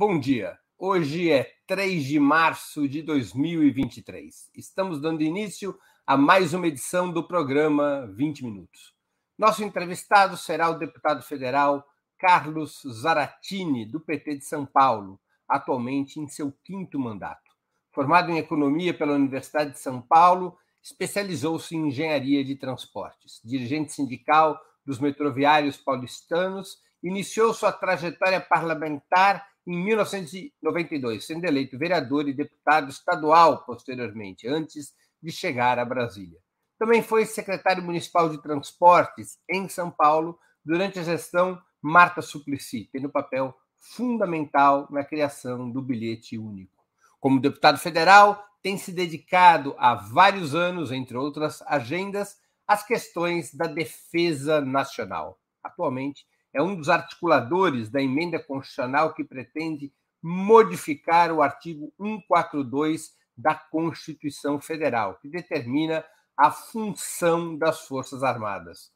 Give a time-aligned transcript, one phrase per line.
[0.00, 0.56] Bom dia.
[0.78, 4.48] Hoje é 3 de março de 2023.
[4.54, 5.76] Estamos dando início
[6.06, 8.94] a mais uma edição do programa 20 Minutos.
[9.36, 11.84] Nosso entrevistado será o deputado federal
[12.16, 17.50] Carlos Zaratini, do PT de São Paulo, atualmente em seu quinto mandato.
[17.90, 23.40] Formado em economia pela Universidade de São Paulo, especializou-se em engenharia de transportes.
[23.44, 32.32] Dirigente sindical dos metroviários paulistanos, iniciou sua trajetória parlamentar em 1992, sendo eleito vereador e
[32.32, 36.38] deputado estadual posteriormente, antes de chegar a Brasília.
[36.78, 43.10] Também foi secretário municipal de transportes em São Paulo durante a gestão Marta Suplicy, tendo
[43.10, 46.82] papel fundamental na criação do bilhete único.
[47.20, 53.66] Como deputado federal, tem se dedicado há vários anos, entre outras agendas, às questões da
[53.66, 55.38] defesa nacional.
[55.62, 56.26] Atualmente,
[56.58, 64.60] é um dos articuladores da emenda constitucional que pretende modificar o artigo 142 da Constituição
[64.60, 66.04] Federal, que determina
[66.36, 68.90] a função das Forças Armadas.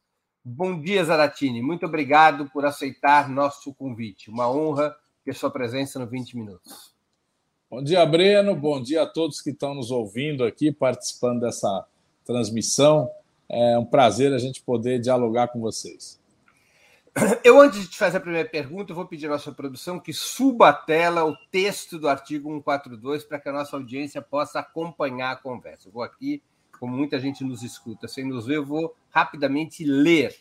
[0.44, 1.62] Bom dia, Zaratini.
[1.62, 4.28] Muito obrigado por aceitar nosso convite.
[4.28, 4.92] Uma honra
[5.24, 6.92] ter sua presença no 20 Minutos.
[7.70, 8.56] Bom dia, Breno.
[8.56, 11.86] Bom dia a todos que estão nos ouvindo aqui, participando dessa
[12.24, 13.08] transmissão.
[13.48, 16.20] É um prazer a gente poder dialogar com vocês.
[17.44, 20.70] Eu, antes de te fazer a primeira pergunta, vou pedir à nossa produção que suba
[20.70, 25.36] a tela o texto do artigo 142 para que a nossa audiência possa acompanhar a
[25.36, 25.88] conversa.
[25.88, 26.42] Eu vou aqui,
[26.78, 30.34] como muita gente nos escuta sem nos ver, eu vou rapidamente ler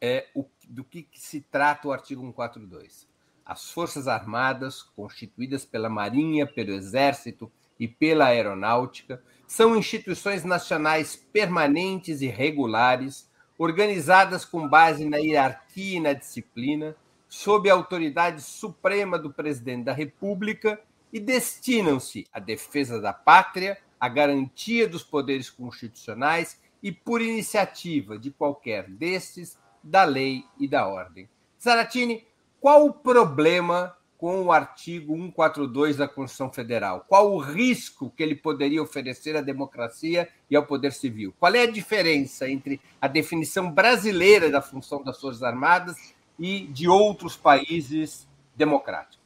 [0.00, 3.08] é, o, do que, que se trata o artigo 142.
[3.44, 12.20] As Forças Armadas, constituídas pela Marinha, pelo Exército e pela Aeronáutica, são instituições nacionais permanentes
[12.20, 13.27] e regulares
[13.58, 16.96] organizadas com base na hierarquia e na disciplina,
[17.28, 20.80] sob a autoridade suprema do presidente da República
[21.12, 28.30] e destinam-se à defesa da pátria, à garantia dos poderes constitucionais e, por iniciativa de
[28.30, 31.28] qualquer destes, da lei e da ordem.
[31.60, 32.26] Zaratini,
[32.60, 37.04] qual o problema com o artigo 142 da Constituição Federal?
[37.08, 41.32] Qual o risco que ele poderia oferecer à democracia e ao poder civil?
[41.38, 45.96] Qual é a diferença entre a definição brasileira da função das Forças Armadas
[46.36, 49.18] e de outros países democráticos?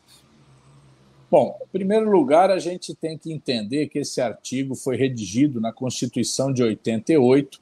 [1.30, 5.72] Bom, em primeiro lugar, a gente tem que entender que esse artigo foi redigido na
[5.72, 7.58] Constituição de 88,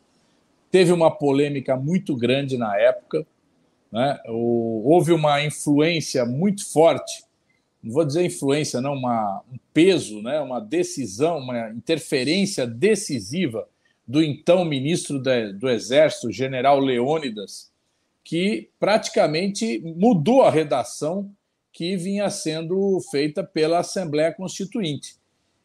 [0.68, 3.24] teve uma polêmica muito grande na época,
[3.91, 4.19] né?
[4.27, 7.25] Houve uma influência muito forte,
[7.83, 10.41] não vou dizer influência, não, uma, um peso, né?
[10.41, 13.67] uma decisão, uma interferência decisiva
[14.06, 17.71] do então ministro do Exército, general Leônidas,
[18.25, 21.31] que praticamente mudou a redação
[21.72, 25.17] que vinha sendo feita pela Assembleia Constituinte.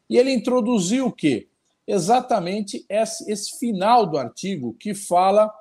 [0.08, 1.48] E ele introduziu o quê?
[1.86, 5.52] Exatamente esse, esse final do artigo que fala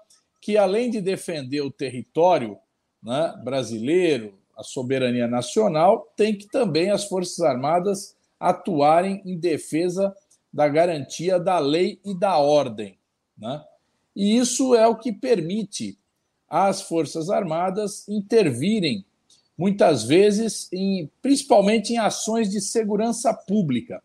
[0.46, 2.56] que, além de defender o território
[3.02, 10.16] né, brasileiro, a soberania nacional, tem que também as Forças Armadas atuarem em defesa
[10.54, 12.96] da garantia da lei e da ordem.
[13.36, 13.60] Né?
[14.16, 15.98] E isso é o que permite
[16.48, 19.04] às Forças Armadas intervirem,
[19.58, 24.00] muitas vezes, em, principalmente em ações de segurança pública.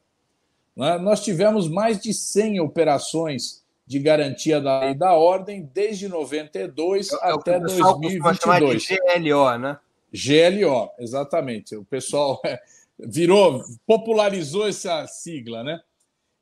[0.75, 0.97] Né?
[0.97, 3.60] Nós tivemos mais de 100 operações
[3.91, 8.85] de garantia da lei da ordem desde 92 é, é até 2022.
[8.85, 9.81] De GLO, né?
[10.13, 11.75] GLO, exatamente.
[11.75, 12.41] O pessoal
[12.97, 15.81] virou, popularizou essa sigla, né?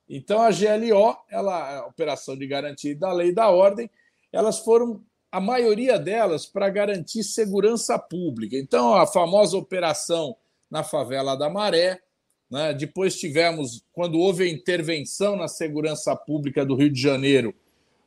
[0.07, 3.91] Então a GLO, ela, a operação de garantia da lei da ordem,
[4.31, 8.59] elas foram a maioria delas para garantir segurança pública.
[8.59, 10.37] Então a famosa operação
[10.71, 11.99] na favela da Maré,
[12.51, 12.73] né?
[12.73, 17.55] Depois tivemos, quando houve a intervenção na segurança pública do Rio de Janeiro,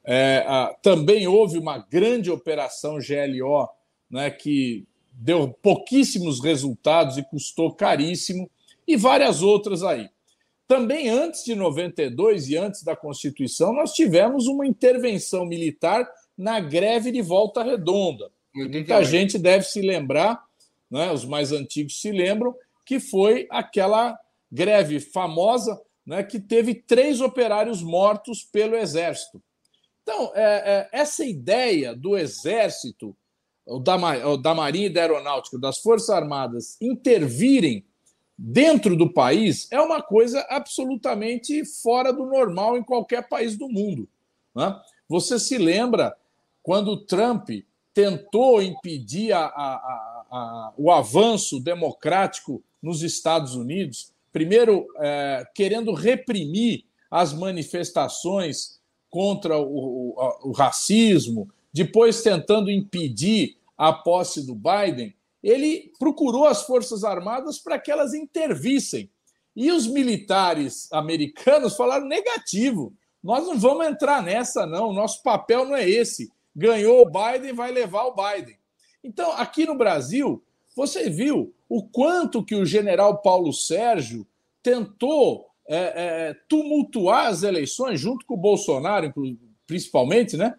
[0.04, 3.70] é, a, também houve uma grande operação GLO
[4.10, 8.50] né, que deu pouquíssimos resultados e custou caríssimo,
[8.88, 10.10] e várias outras aí.
[10.68, 17.12] Também antes de 92 e antes da Constituição, nós tivemos uma intervenção militar na greve
[17.12, 18.32] de Volta Redonda.
[18.54, 20.44] Muita gente deve se lembrar,
[20.90, 22.56] né, os mais antigos se lembram,
[22.86, 24.18] que foi aquela
[24.52, 29.42] greve famosa né, que teve três operários mortos pelo Exército.
[30.04, 33.16] Então, é, é, essa ideia do Exército,
[33.84, 33.98] da,
[34.38, 37.86] da Marinha e da Aeronáutica, das Forças Armadas intervirem
[38.44, 44.10] dentro do país é uma coisa absolutamente fora do normal em qualquer país do mundo.
[44.56, 44.76] Né?
[45.08, 46.16] Você se lembra
[46.64, 47.50] quando Trump
[47.94, 56.86] tentou impedir a, a, a, o avanço democrático nos Estados Unidos, primeiro é, querendo reprimir
[57.10, 58.80] as manifestações
[59.10, 65.14] contra o, o, o racismo, depois tentando impedir a posse do Biden,
[65.44, 69.10] ele procurou as Forças Armadas para que elas intervissem.
[69.56, 72.94] E os militares americanos falaram negativo.
[73.24, 74.94] Nós não vamos entrar nessa, não.
[74.94, 76.32] Nosso papel não é esse.
[76.56, 78.58] Ganhou o Biden, vai levar o Biden.
[79.04, 80.44] Então, aqui no Brasil,
[80.76, 84.28] você viu o quanto que o general Paulo Sérgio
[84.62, 89.14] tentou é, é, tumultuar as eleições, junto com o Bolsonaro,
[89.66, 90.54] principalmente, né?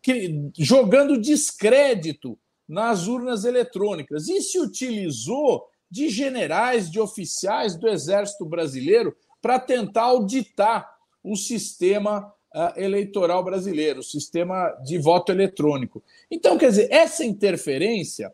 [0.00, 2.38] Que, jogando descrédito
[2.68, 4.28] nas urnas eletrônicas.
[4.28, 10.88] E se utilizou de generais, de oficiais do Exército Brasileiro para tentar auditar
[11.24, 16.04] o sistema uh, eleitoral brasileiro, o sistema de voto eletrônico.
[16.30, 18.32] Então, quer dizer, essa interferência,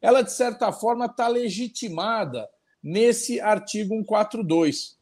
[0.00, 2.48] ela de certa forma está legitimada
[2.82, 4.98] nesse artigo 142.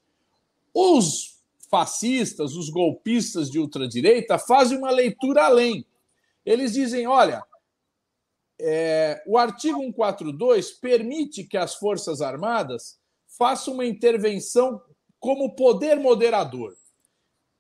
[0.75, 1.39] Os
[1.71, 5.87] fascistas, os golpistas de ultradireita fazem uma leitura além.
[6.45, 7.43] Eles dizem: olha,
[8.61, 14.81] é, o artigo 142 permite que as Forças Armadas façam uma intervenção
[15.21, 16.77] como poder moderador.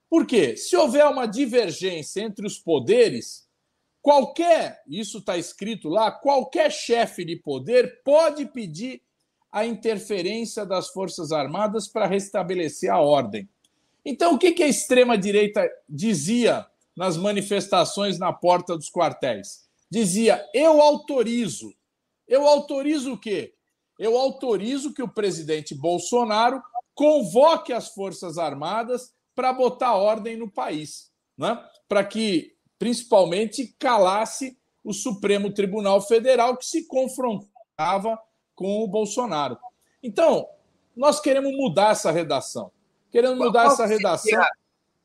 [0.09, 0.57] Por quê?
[0.57, 3.48] Se houver uma divergência entre os poderes,
[4.03, 9.03] qualquer, isso está escrito lá, qualquer chefe de poder pode pedir
[9.51, 13.49] a interferência das Forças Armadas para restabelecer a ordem.
[14.05, 16.67] Então, o que, que a extrema-direita dizia
[16.97, 19.69] nas manifestações na porta dos quartéis?
[19.91, 21.75] Dizia: eu autorizo.
[22.27, 23.55] Eu autorizo o quê?
[23.99, 26.63] Eu autorizo que o presidente Bolsonaro
[26.95, 31.59] convoque as Forças Armadas para botar ordem no país, né?
[31.89, 38.19] para que, principalmente, calasse o Supremo Tribunal Federal, que se confrontava
[38.55, 39.59] com o Bolsonaro.
[40.03, 40.49] Então,
[40.97, 42.73] nós queremos mudar essa redação.
[43.11, 44.31] Queremos mudar qual essa redação.
[44.31, 44.51] Seria,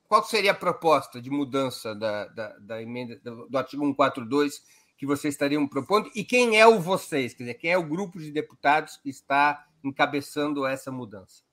[0.07, 4.63] qual seria a proposta de mudança da, da, da emenda do, do artigo 142
[4.97, 6.09] que vocês estariam propondo?
[6.15, 7.33] E quem é o vocês?
[7.33, 11.43] Quer dizer, quem é o grupo de deputados que está encabeçando essa mudança?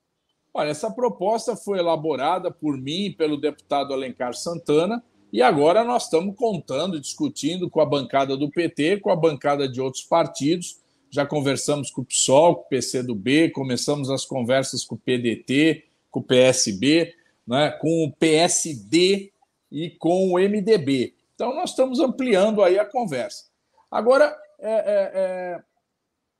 [0.53, 6.05] Olha, essa proposta foi elaborada por mim e pelo deputado Alencar Santana, e agora nós
[6.05, 10.77] estamos contando, discutindo com a bancada do PT, com a bancada de outros partidos,
[11.09, 16.19] já conversamos com o PSOL, com o PCdoB, começamos as conversas com o PDT, com
[16.19, 17.13] o PSB,
[17.45, 19.31] né, com o PSD
[19.71, 21.13] e com o MDB.
[21.35, 23.45] Então, nós estamos ampliando aí a conversa.
[23.89, 25.63] Agora, é, é, é,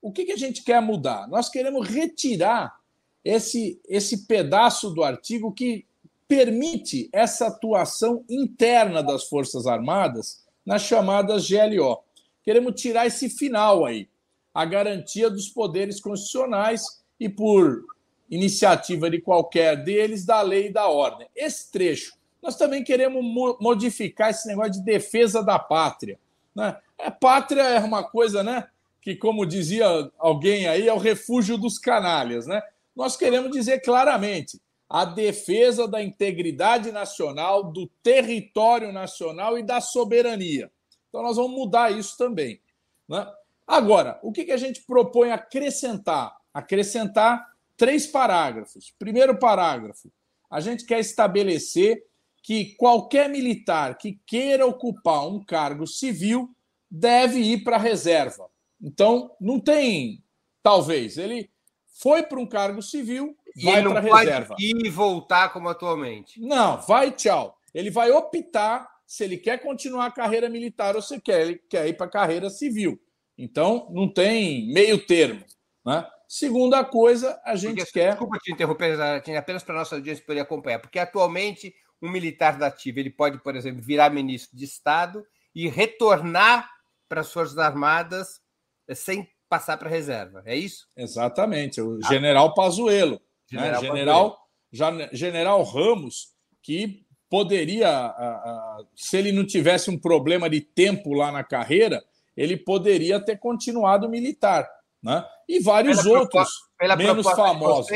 [0.02, 1.28] o que, que a gente quer mudar?
[1.28, 2.80] Nós queremos retirar
[3.24, 5.86] esse, esse pedaço do artigo que
[6.31, 12.06] permite essa atuação interna das Forças Armadas nas chamadas GLO.
[12.42, 14.07] Queremos tirar esse final aí
[14.54, 17.83] a garantia dos poderes constitucionais e, por
[18.30, 21.28] iniciativa de qualquer deles, da lei e da ordem.
[21.36, 22.13] Esse trecho.
[22.42, 23.22] Nós também queremos
[23.60, 26.18] modificar esse negócio de defesa da pátria.
[26.56, 26.78] Né?
[26.98, 28.69] É, pátria é uma coisa, né?
[29.01, 29.86] Que, como dizia
[30.18, 32.47] alguém aí, é o refúgio dos canalhas.
[32.47, 32.61] Né?
[32.95, 34.61] Nós queremos dizer claramente
[34.92, 40.69] a defesa da integridade nacional, do território nacional e da soberania.
[41.07, 42.60] Então, nós vamos mudar isso também.
[43.07, 43.26] Né?
[43.66, 46.36] Agora, o que, a gente propõe acrescentar?
[46.54, 48.94] Acrescentar três parágrafos.
[49.00, 50.12] Primeiro parágrafo,
[50.50, 52.06] a gente quer estabelecer
[52.44, 56.54] que qualquer militar que queira ocupar um cargo civil
[56.90, 58.50] deve ir para a reserva.
[58.81, 60.21] Então, não tem,
[60.62, 61.50] talvez, ele
[61.94, 64.56] foi para um cargo civil, vai para reserva.
[64.60, 66.40] E voltar como atualmente.
[66.40, 67.58] Não, vai tchau.
[67.74, 71.88] Ele vai optar se ele quer continuar a carreira militar ou se quer, ele quer
[71.88, 72.98] ir para a carreira civil.
[73.38, 75.44] Então, não tem meio termo.
[75.86, 76.08] Né?
[76.28, 78.12] Segunda coisa, a gente porque, quer.
[78.12, 78.98] Desculpa te interromper,
[79.38, 83.38] apenas para a nossa audiência poder acompanhar, porque atualmente um militar da ativa ele pode,
[83.40, 86.70] por exemplo, virar ministro de Estado e retornar
[87.10, 88.40] para as Forças Armadas
[88.88, 90.42] eh, sem passar para a reserva.
[90.46, 90.88] É isso?
[90.96, 91.81] Exatamente.
[91.81, 92.08] O ah.
[92.08, 93.22] general Pazuello.
[93.52, 93.88] General, né?
[93.88, 96.31] general, já, general Ramos,
[96.62, 98.14] que poderia,
[98.96, 102.04] se ele não tivesse um problema de tempo lá na carreira,
[102.36, 104.70] ele poderia ter continuado militar.
[105.04, 105.26] Né?
[105.48, 107.92] E vários pela outros pela menos famosos.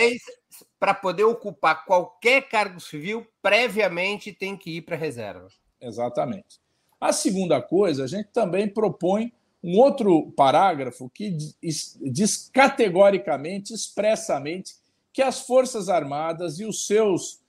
[0.79, 5.47] Para poder ocupar qualquer cargo civil, previamente tem que ir para a reserva.
[5.81, 6.59] Exatamente.
[6.99, 9.31] A segunda coisa, a gente também propõe
[9.63, 14.75] um outro parágrafo que diz categoricamente, expressamente,
[15.15, 17.39] que as Forças Armadas e os seus,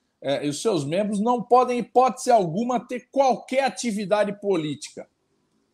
[0.41, 5.09] e os seus membros não podem, hipótese alguma, ter qualquer atividade política.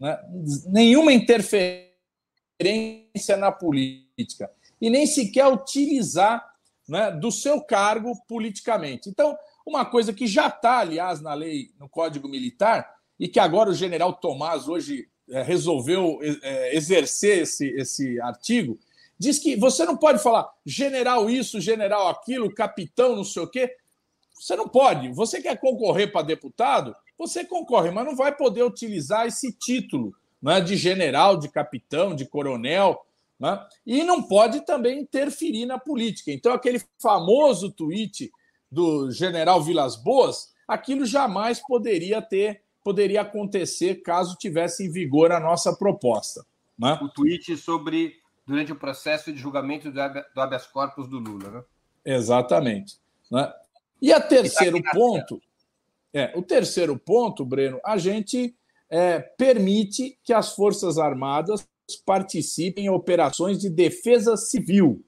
[0.00, 0.18] né,
[0.68, 1.92] nenhuma interferência
[3.36, 6.42] na política e nem sequer utilizar
[6.88, 9.10] né, do seu cargo politicamente.
[9.10, 13.68] Então, uma coisa que já está, aliás, na lei, no Código Militar, e que agora
[13.68, 18.80] o general Tomás hoje é, resolveu é, exercer esse, esse artigo,
[19.18, 23.74] diz que você não pode falar general isso, general aquilo, capitão não sei o quê.
[24.34, 25.12] Você não pode.
[25.12, 26.94] Você quer concorrer para deputado?
[27.16, 32.26] Você concorre, mas não vai poder utilizar esse título né, de general, de capitão, de
[32.26, 33.06] coronel.
[33.38, 33.64] Né?
[33.86, 36.32] E não pode também interferir na política.
[36.32, 38.32] Então, aquele famoso tweet
[38.70, 45.38] do general Vilas Boas, aquilo jamais poderia ter, poderia acontecer caso tivesse em vigor a
[45.38, 46.44] nossa proposta.
[46.78, 46.98] Né?
[47.00, 48.14] O tweet sobre
[48.46, 51.64] durante o processo de julgamento do habeas corpus do Lula, né?
[52.04, 52.98] Exatamente.
[53.30, 53.52] Né?
[54.00, 55.40] E a terceiro ponto,
[56.12, 58.54] é, o terceiro ponto, Breno, a gente
[58.90, 61.66] é, permite que as Forças Armadas
[62.04, 65.04] participem em operações de defesa civil.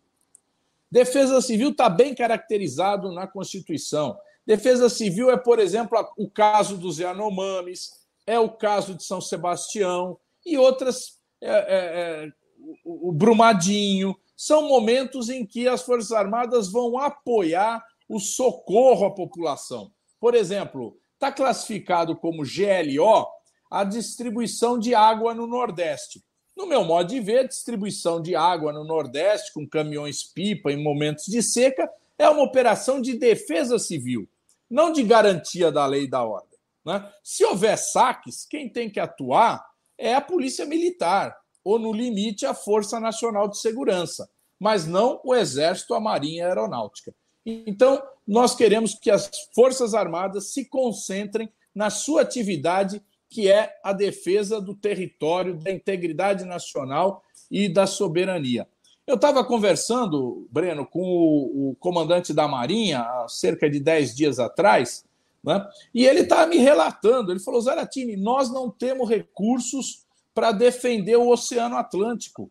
[0.90, 4.16] Defesa civil está bem caracterizado na Constituição.
[4.46, 10.18] Defesa civil é, por exemplo, o caso dos Yanomamis, é o caso de São Sebastião
[10.46, 12.32] e outras, é, é,
[12.64, 14.16] é, o Brumadinho.
[14.36, 19.92] São momentos em que as Forças Armadas vão apoiar o socorro à população.
[20.20, 23.26] Por exemplo, está classificado como GLO
[23.70, 26.22] a distribuição de água no Nordeste.
[26.56, 31.24] No meu modo de ver, a distribuição de água no Nordeste, com caminhões-pipa em momentos
[31.24, 34.28] de seca, é uma operação de defesa civil,
[34.70, 36.58] não de garantia da lei e da ordem.
[36.84, 37.10] Né?
[37.24, 39.64] Se houver saques, quem tem que atuar
[39.98, 44.28] é a Polícia Militar, ou, no limite, a Força Nacional de Segurança,
[44.60, 47.14] mas não o Exército, a Marinha a Aeronáutica.
[47.44, 53.92] Então, nós queremos que as Forças Armadas se concentrem na sua atividade, que é a
[53.92, 58.66] defesa do território, da integridade nacional e da soberania.
[59.06, 64.38] Eu estava conversando, Breno, com o, o, comandante da Marinha há cerca de 10 dias
[64.38, 65.04] atrás,
[65.42, 65.66] né?
[65.92, 67.30] e ele estava me relatando.
[67.30, 70.03] Ele falou: Zaratini, nós não temos recursos
[70.34, 72.50] para defender o Oceano Atlântico.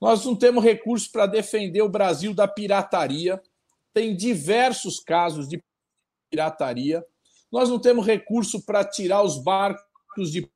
[0.00, 3.42] Nós não temos recursos para defender o Brasil da pirataria
[3.96, 5.58] tem diversos casos de
[6.28, 7.02] pirataria.
[7.50, 10.46] Nós não temos recurso para tirar os barcos de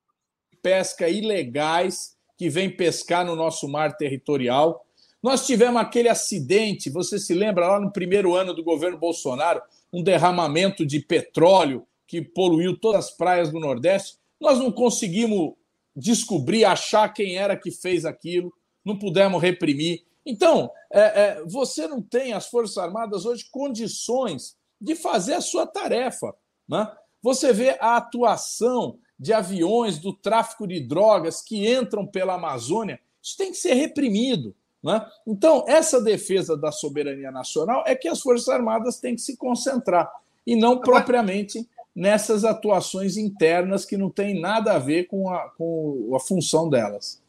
[0.61, 4.85] pesca ilegais que vêm pescar no nosso mar territorial.
[5.23, 10.03] Nós tivemos aquele acidente, você se lembra lá no primeiro ano do governo Bolsonaro, um
[10.03, 14.19] derramamento de petróleo que poluiu todas as praias do Nordeste.
[14.39, 15.55] Nós não conseguimos
[16.01, 18.53] descobrir, achar quem era que fez aquilo,
[18.85, 20.05] não pudemos reprimir.
[20.25, 25.67] Então, é, é, você não tem, as Forças Armadas hoje, condições de fazer a sua
[25.67, 26.35] tarefa.
[26.69, 26.91] Né?
[27.23, 33.37] Você vê a atuação de aviões do tráfico de drogas que entram pela Amazônia, isso
[33.37, 34.55] tem que ser reprimido.
[34.83, 35.07] Né?
[35.27, 40.11] Então, essa defesa da soberania nacional é que as Forças Armadas têm que se concentrar,
[40.47, 46.13] e não propriamente nessas atuações internas que não têm nada a ver com a, com
[46.15, 47.23] a função delas.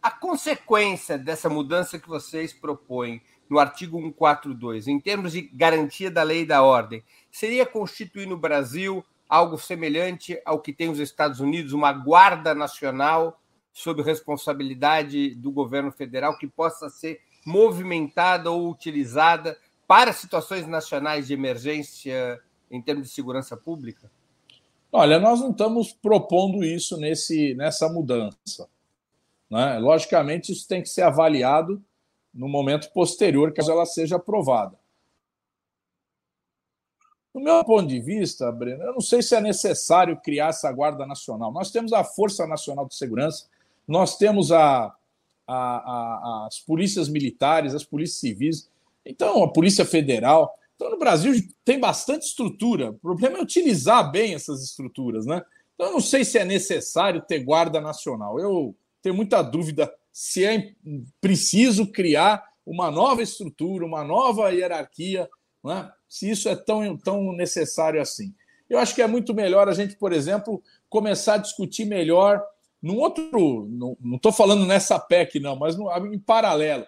[0.00, 6.22] A consequência dessa mudança que vocês propõem no artigo 142, em termos de garantia da
[6.22, 11.40] lei e da ordem, seria constituir no Brasil algo semelhante ao que tem os Estados
[11.40, 13.40] Unidos, uma guarda nacional
[13.72, 21.34] sob responsabilidade do governo federal que possa ser movimentada ou utilizada para situações nacionais de
[21.34, 24.10] emergência em termos de segurança pública?
[24.92, 28.68] Olha, nós não estamos propondo isso nesse, nessa mudança.
[29.50, 29.78] Né?
[29.78, 31.82] Logicamente, isso tem que ser avaliado
[32.32, 34.78] no momento posterior, caso ela seja aprovada.
[37.32, 41.04] Do meu ponto de vista, Breno, eu não sei se é necessário criar essa Guarda
[41.04, 41.52] Nacional.
[41.52, 43.46] Nós temos a Força Nacional de Segurança,
[43.86, 44.94] nós temos a,
[45.46, 48.70] a, a, as polícias militares, as polícias civis,
[49.04, 50.58] então a Polícia Federal.
[50.76, 52.90] Então, no Brasil tem bastante estrutura.
[52.90, 55.42] O problema é utilizar bem essas estruturas, né?
[55.74, 58.38] Então, eu não sei se é necessário ter Guarda Nacional.
[58.38, 60.72] Eu tenho muita dúvida se é
[61.20, 65.28] preciso criar uma nova estrutura, uma nova hierarquia,
[65.66, 65.88] é?
[66.08, 68.34] se isso é tão, tão necessário assim.
[68.68, 72.42] Eu acho que é muito melhor a gente, por exemplo, começar a discutir melhor
[72.82, 73.68] num outro.
[73.68, 76.86] Não estou falando nessa PEC, não, mas no, em paralelo.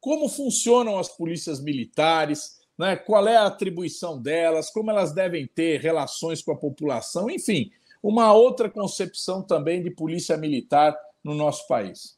[0.00, 2.96] Como funcionam as polícias militares, né?
[2.96, 7.70] qual é a atribuição delas, como elas devem ter relações com a população, enfim,
[8.02, 12.16] uma outra concepção também de polícia militar no nosso país.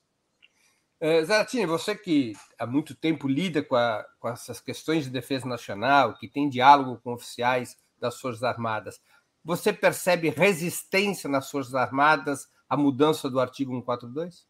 [1.01, 5.47] Uh, Zaratini, você que há muito tempo lida com, a, com essas questões de defesa
[5.47, 9.01] nacional, que tem diálogo com oficiais das Forças Armadas,
[9.45, 14.48] você percebe resistência nas Forças Armadas a mudança do artigo 142?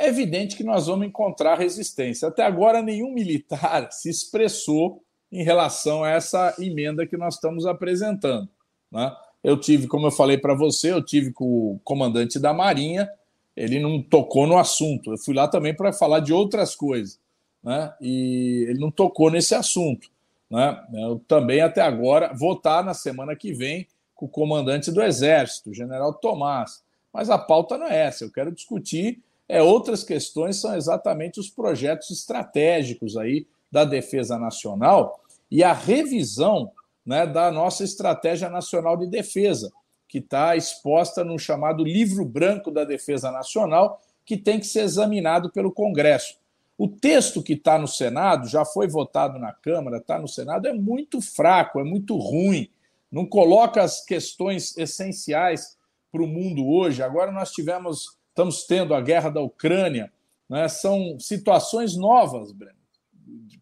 [0.00, 2.26] É evidente que nós vamos encontrar resistência.
[2.26, 8.48] Até agora, nenhum militar se expressou em relação a essa emenda que nós estamos apresentando.
[8.90, 9.14] Né?
[9.44, 13.10] Eu tive, como eu falei para você, eu tive com o comandante da Marinha,
[13.54, 15.12] ele não tocou no assunto.
[15.12, 17.20] Eu fui lá também para falar de outras coisas,
[17.62, 17.92] né?
[18.00, 20.08] E ele não tocou nesse assunto,
[20.50, 20.82] né?
[20.94, 25.70] Eu também até agora vou estar na semana que vem com o comandante do Exército,
[25.70, 26.82] o General Tomás.
[27.12, 28.24] Mas a pauta não é essa.
[28.24, 35.20] Eu quero discutir é outras questões, são exatamente os projetos estratégicos aí da defesa nacional
[35.50, 36.70] e a revisão
[37.04, 39.72] né, da nossa Estratégia Nacional de Defesa,
[40.08, 45.50] que está exposta no chamado Livro Branco da Defesa Nacional, que tem que ser examinado
[45.50, 46.38] pelo Congresso.
[46.78, 50.72] O texto que está no Senado, já foi votado na Câmara, está no Senado, é
[50.72, 52.70] muito fraco, é muito ruim,
[53.10, 55.76] não coloca as questões essenciais
[56.10, 57.02] para o mundo hoje.
[57.02, 60.12] Agora nós tivemos, estamos tendo a guerra da Ucrânia,
[60.48, 60.68] né?
[60.68, 62.78] são situações novas, Breno,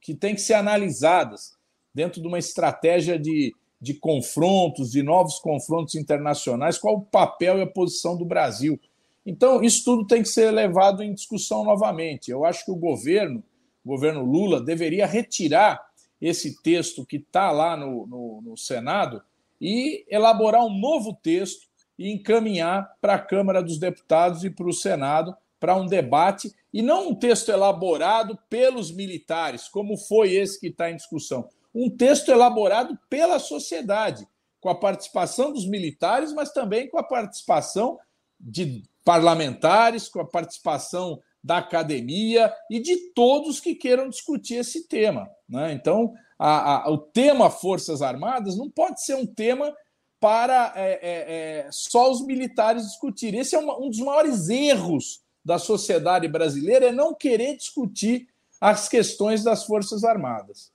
[0.00, 1.56] que têm que ser analisadas
[1.92, 7.62] dentro de uma estratégia de, de confrontos, de novos confrontos internacionais, qual o papel e
[7.62, 8.78] a posição do Brasil.
[9.26, 12.30] Então, isso tudo tem que ser levado em discussão novamente.
[12.30, 13.42] Eu acho que o governo,
[13.84, 15.86] o governo Lula, deveria retirar
[16.20, 19.22] esse texto que está lá no, no, no Senado
[19.60, 21.68] e elaborar um novo texto
[21.98, 26.82] e encaminhar para a Câmara dos Deputados e para o Senado para um debate e
[26.82, 32.30] não um texto elaborado pelos militares, como foi esse que está em discussão um texto
[32.30, 34.26] elaborado pela sociedade,
[34.60, 37.98] com a participação dos militares, mas também com a participação
[38.40, 45.30] de parlamentares, com a participação da academia e de todos que queiram discutir esse tema.
[45.48, 45.72] Né?
[45.72, 49.72] Então, a, a, o tema Forças Armadas não pode ser um tema
[50.20, 53.40] para é, é, é, só os militares discutirem.
[53.40, 58.28] Esse é uma, um dos maiores erros da sociedade brasileira, é não querer discutir
[58.60, 60.72] as questões das Forças Armadas.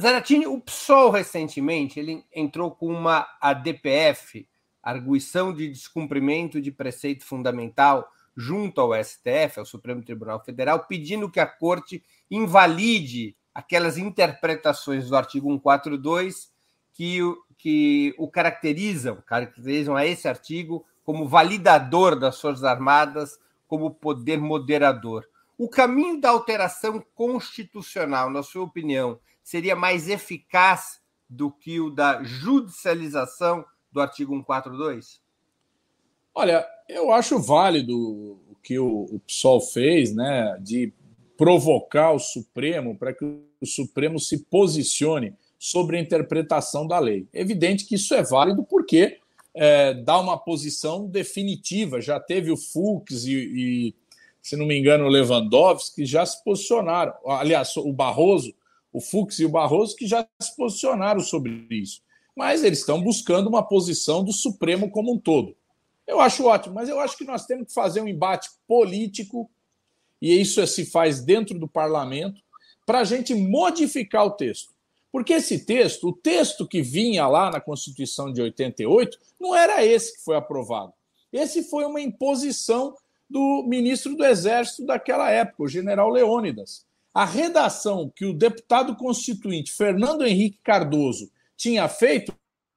[0.00, 4.48] Zaratini, o PSOL recentemente ele entrou com uma ADPF,
[4.82, 11.38] arguição de descumprimento de preceito fundamental, junto ao STF, ao Supremo Tribunal Federal, pedindo que
[11.38, 16.50] a corte invalide aquelas interpretações do artigo 142
[16.94, 17.20] que,
[17.62, 25.28] que o caracterizam, caracterizam a esse artigo como validador das Forças Armadas, como poder moderador.
[25.58, 32.22] O caminho da alteração constitucional, na sua opinião, seria mais eficaz do que o da
[32.22, 35.20] judicialização do artigo 142?
[36.34, 40.94] Olha, eu acho válido o que o, PSOL fez, né, de
[41.36, 47.28] provocar o Supremo para que o Supremo se posicione sobre a interpretação da lei.
[47.32, 49.18] É evidente que isso é válido porque
[49.54, 52.00] é, dá uma posição definitiva.
[52.00, 53.94] Já teve o Fux e, e,
[54.42, 57.12] se não me engano, o Lewandowski que já se posicionaram.
[57.26, 58.54] Aliás, o Barroso
[58.92, 62.02] o Fux e o Barroso, que já se posicionaram sobre isso.
[62.34, 65.56] Mas eles estão buscando uma posição do Supremo como um todo.
[66.06, 69.48] Eu acho ótimo, mas eu acho que nós temos que fazer um embate político,
[70.20, 72.40] e isso se faz dentro do parlamento,
[72.84, 74.72] para a gente modificar o texto.
[75.12, 80.16] Porque esse texto, o texto que vinha lá na Constituição de 88, não era esse
[80.16, 80.92] que foi aprovado.
[81.32, 82.94] Esse foi uma imposição
[83.28, 86.84] do ministro do Exército daquela época, o general Leônidas.
[87.12, 92.32] A redação que o deputado constituinte Fernando Henrique Cardoso tinha feito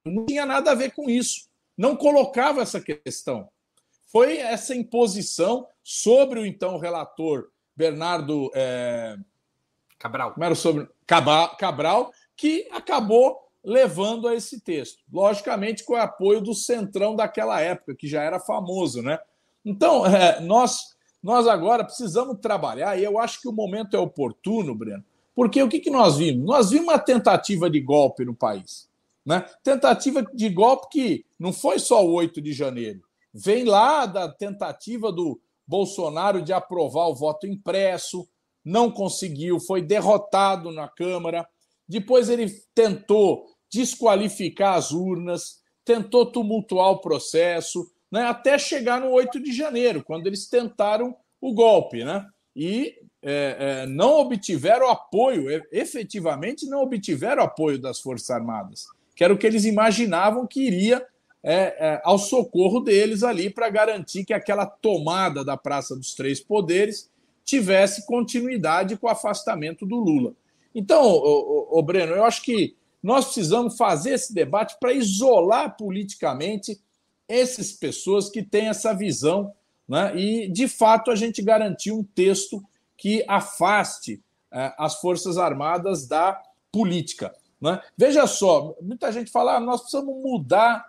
[0.06, 1.48] não tinha nada a ver com isso.
[1.78, 3.50] Não colocava essa questão.
[4.08, 9.18] Foi essa imposição sobre o então relator Bernardo é...
[9.98, 10.34] Cabral.
[10.34, 15.04] Como era sobre Cabral, que acabou levando a esse texto.
[15.12, 19.20] Logicamente, com o apoio do centrão daquela época, que já era famoso, né?
[19.64, 20.94] Então, é, nós
[21.24, 25.70] nós agora precisamos trabalhar, e eu acho que o momento é oportuno, Breno, porque o
[25.70, 26.46] que, que nós vimos?
[26.46, 28.90] Nós vimos uma tentativa de golpe no país.
[29.26, 29.46] Né?
[29.64, 33.02] Tentativa de golpe que não foi só o 8 de janeiro,
[33.34, 38.28] vem lá da tentativa do Bolsonaro de aprovar o voto impresso,
[38.64, 41.48] não conseguiu, foi derrotado na Câmara.
[41.88, 49.42] Depois ele tentou desqualificar as urnas, tentou tumultuar o processo, né, até chegar no 8
[49.42, 52.26] de janeiro, quando eles tentaram o golpe, né?
[52.56, 59.34] E é, é, não obtiveram apoio, efetivamente não obtiveram apoio das Forças Armadas, que era
[59.34, 61.04] o que eles imaginavam que iria
[61.42, 66.40] é, é ao socorro deles ali para garantir que aquela tomada da Praça dos Três
[66.40, 67.10] Poderes
[67.44, 70.34] tivesse continuidade com o afastamento do Lula.
[70.74, 75.76] Então, o, o, o Breno, eu acho que nós precisamos fazer esse debate para isolar
[75.76, 76.82] politicamente
[77.28, 79.54] essas pessoas que têm essa visão,
[79.88, 80.16] né?
[80.16, 82.64] e de fato a gente garantiu um texto
[82.98, 84.16] que afaste
[84.52, 87.36] uh, as Forças Armadas da política.
[87.60, 87.82] Né?
[87.98, 90.86] Veja só, muita gente fala, ah, nós precisamos mudar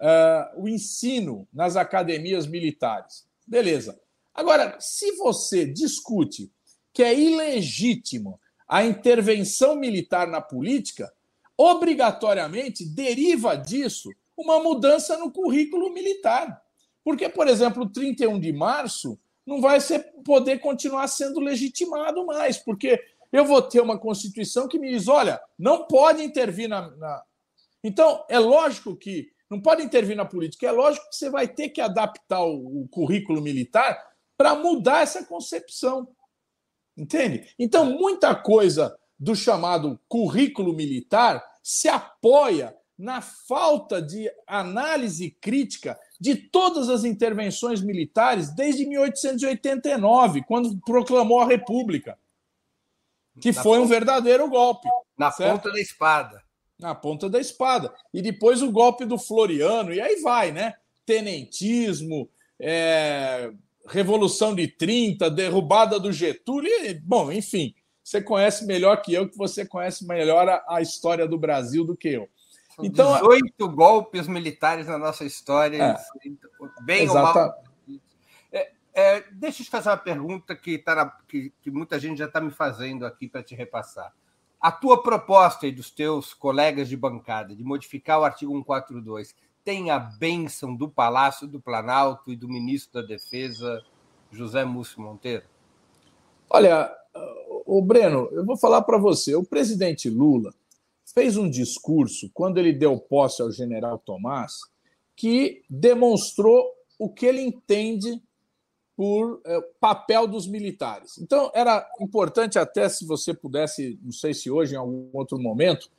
[0.00, 3.26] uh, o ensino nas academias militares.
[3.46, 3.98] Beleza.
[4.34, 6.50] Agora, se você discute
[6.92, 11.12] que é ilegítimo a intervenção militar na política,
[11.56, 16.62] obrigatoriamente deriva disso uma mudança no currículo militar.
[17.02, 22.58] Porque, por exemplo, o 31 de março não vai ser, poder continuar sendo legitimado mais,
[22.58, 23.02] porque
[23.32, 26.90] eu vou ter uma Constituição que me diz: olha, não pode intervir na.
[26.96, 27.22] na...
[27.82, 31.70] Então, é lógico que não pode intervir na política, é lógico que você vai ter
[31.70, 33.98] que adaptar o, o currículo militar
[34.36, 36.08] para mudar essa concepção.
[36.98, 37.54] Entende?
[37.56, 46.34] Então, muita coisa do chamado currículo militar se apoia na falta de análise crítica de
[46.34, 52.18] todas as intervenções militares desde 1889, quando proclamou a República,
[53.40, 54.88] que na foi ponta, um verdadeiro golpe.
[55.16, 55.52] Na certo?
[55.52, 56.42] ponta da espada.
[56.76, 57.94] Na ponta da espada.
[58.12, 60.74] E depois o golpe do Floriano, e aí vai, né?
[61.06, 63.52] Tenentismo, é,
[63.88, 67.74] Revolução de 30, derrubada do Getúlio, e, bom, enfim,
[68.04, 71.96] você conhece melhor que eu, que você conhece melhor a, a história do Brasil do
[71.96, 72.28] que eu.
[72.82, 77.28] Então, 18 golpes militares na nossa história, é, bem exata...
[77.28, 77.64] ou mal.
[78.52, 82.18] É, é, deixa eu te fazer uma pergunta que, tá na, que, que muita gente
[82.18, 84.12] já está me fazendo aqui para te repassar.
[84.60, 89.34] A tua proposta e dos teus colegas de bancada de modificar o artigo 142
[89.68, 93.84] tem a bênção do Palácio do Planalto e do ministro da Defesa,
[94.32, 95.44] José Múcio Monteiro?
[96.48, 96.90] Olha,
[97.66, 99.34] o Breno, eu vou falar para você.
[99.34, 100.54] O presidente Lula
[101.14, 104.60] fez um discurso quando ele deu posse ao general Tomás
[105.14, 106.66] que demonstrou
[106.98, 108.22] o que ele entende
[108.96, 111.18] por é, papel dos militares.
[111.18, 115.90] Então, era importante até se você pudesse, não sei se hoje, em algum outro momento,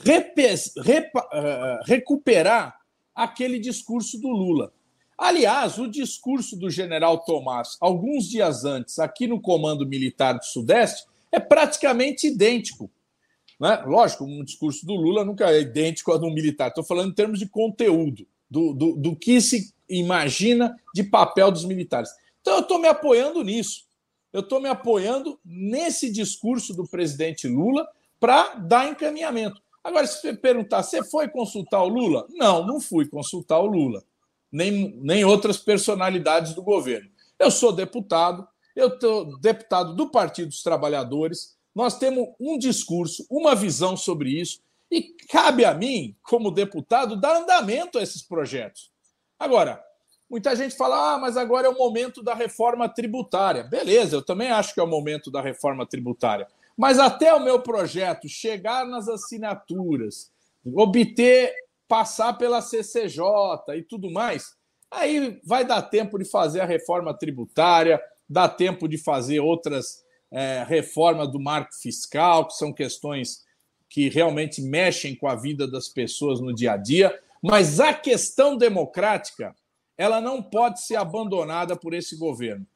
[0.00, 2.83] uh, recuperar
[3.14, 4.72] aquele discurso do Lula.
[5.16, 11.06] Aliás, o discurso do general Tomás, alguns dias antes, aqui no Comando Militar do Sudeste,
[11.30, 12.90] é praticamente idêntico.
[13.60, 13.76] Né?
[13.86, 16.68] Lógico, um discurso do Lula nunca é idênco ao do militar.
[16.68, 21.64] Estou falando em termos de conteúdo, do, do, do que se imagina de papel dos
[21.64, 22.10] militares.
[22.40, 23.84] Então, eu estou me apoiando nisso.
[24.32, 27.86] Eu estou me apoiando nesse discurso do presidente Lula
[28.18, 29.62] para dar encaminhamento.
[29.84, 32.26] Agora, se você perguntar, você foi consultar o Lula?
[32.30, 34.02] Não, não fui consultar o Lula,
[34.50, 37.10] nem, nem outras personalidades do governo.
[37.38, 43.54] Eu sou deputado, eu sou deputado do Partido dos Trabalhadores, nós temos um discurso, uma
[43.54, 48.90] visão sobre isso, e cabe a mim, como deputado, dar andamento a esses projetos.
[49.38, 49.84] Agora,
[50.30, 53.64] muita gente fala, ah, mas agora é o momento da reforma tributária.
[53.64, 56.46] Beleza, eu também acho que é o momento da reforma tributária.
[56.76, 60.32] Mas até o meu projeto chegar nas assinaturas,
[60.74, 61.54] obter,
[61.86, 63.22] passar pela CCJ
[63.76, 64.54] e tudo mais,
[64.90, 70.64] aí vai dar tempo de fazer a reforma tributária, dá tempo de fazer outras é,
[70.66, 73.44] reformas do marco fiscal, que são questões
[73.88, 77.16] que realmente mexem com a vida das pessoas no dia a dia.
[77.40, 79.54] Mas a questão democrática,
[79.96, 82.66] ela não pode ser abandonada por esse governo.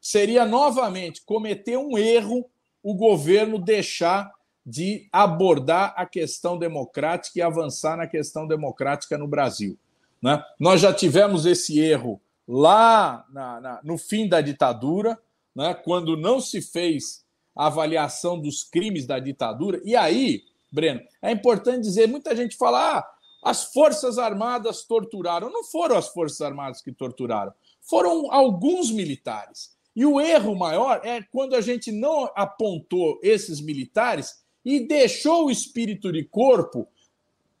[0.00, 2.48] Seria novamente cometer um erro
[2.84, 4.30] o governo deixar
[4.64, 9.78] de abordar a questão democrática e avançar na questão democrática no Brasil.
[10.22, 10.42] Né?
[10.60, 15.18] Nós já tivemos esse erro lá na, na, no fim da ditadura,
[15.54, 15.74] né?
[15.74, 17.24] quando não se fez
[17.56, 19.80] a avaliação dos crimes da ditadura.
[19.82, 25.50] E aí, Breno, é importante dizer: muita gente fala, ah, as Forças Armadas torturaram.
[25.50, 29.74] Não foram as Forças Armadas que torturaram, foram alguns militares.
[29.94, 35.50] E o erro maior é quando a gente não apontou esses militares e deixou o
[35.50, 36.88] espírito de corpo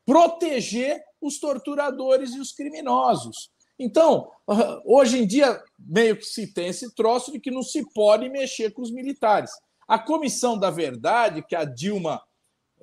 [0.04, 3.50] proteger os torturadores e os criminosos.
[3.78, 4.30] Então,
[4.84, 8.72] hoje em dia, meio que se tem esse troço de que não se pode mexer
[8.72, 9.50] com os militares.
[9.86, 12.22] A Comissão da Verdade, que a Dilma,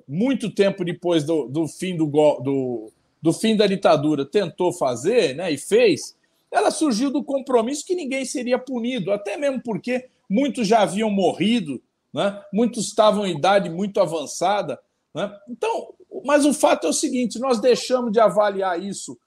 [0.06, 5.50] muito tempo depois do, do fim, do, do, do fim da ditadura, tentou fazer né,
[5.50, 6.16] e fez,
[6.52, 11.82] ela surgiu do compromisso que ninguém seria punido, até mesmo porque muitos já haviam morrido,
[12.12, 12.42] né?
[12.52, 14.78] muitos estavam em idade muito avançada.
[15.14, 15.34] Né?
[15.48, 19.18] Então, mas o fato é o seguinte: nós deixamos de avaliar isso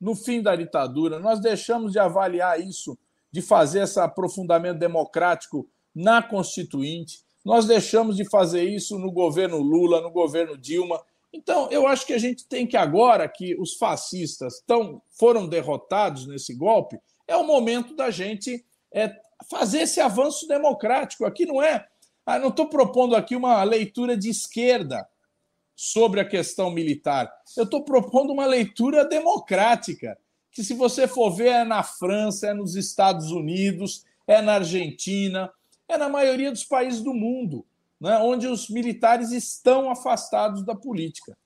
[0.00, 2.98] no fim da ditadura, nós deixamos de avaliar isso,
[3.30, 10.00] de fazer esse aprofundamento democrático na Constituinte, nós deixamos de fazer isso no governo Lula,
[10.00, 11.00] no governo Dilma,
[11.32, 16.26] Então, eu acho que a gente tem que, agora que os fascistas tão, foram derrotados
[16.26, 19.14] nesse golpe, é o momento da gente é,
[19.50, 21.24] fazer esse avanço democrático.
[21.24, 21.86] Aqui não é.
[22.26, 25.08] Ah, não estou propondo aqui uma leitura de esquerda
[25.74, 27.32] sobre a questão militar.
[27.56, 30.18] Eu estou propondo uma leitura democrática,
[30.50, 35.50] que, se você for ver, é na França, é nos Estados Unidos, é na Argentina,
[35.88, 37.64] é na maioria dos países do mundo
[38.02, 41.38] né, onde os militares estão afastados da política.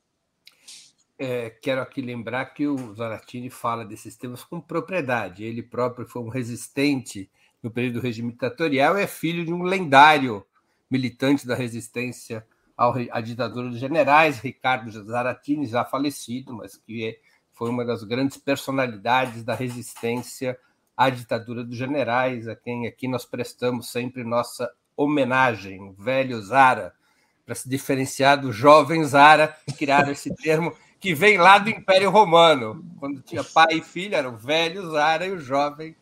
[1.18, 5.44] É, quero aqui lembrar que o Zaratini fala desses temas com propriedade.
[5.44, 7.30] Ele próprio foi um resistente
[7.62, 10.46] no período do regime ditatorial e é filho de um lendário
[10.90, 17.18] militante da resistência à ditadura dos generais, Ricardo Zaratini, já falecido, mas que é,
[17.52, 20.58] foi uma das grandes personalidades da resistência
[20.96, 26.94] à ditadura dos generais, a quem aqui nós prestamos sempre nossa homenagem, velho Zara,
[27.44, 32.85] para se diferenciar do jovem Zara, criaram esse termo que vem lá do Império Romano,
[32.98, 35.94] quando tinha pai e filho, era o velho Zara e o jovem,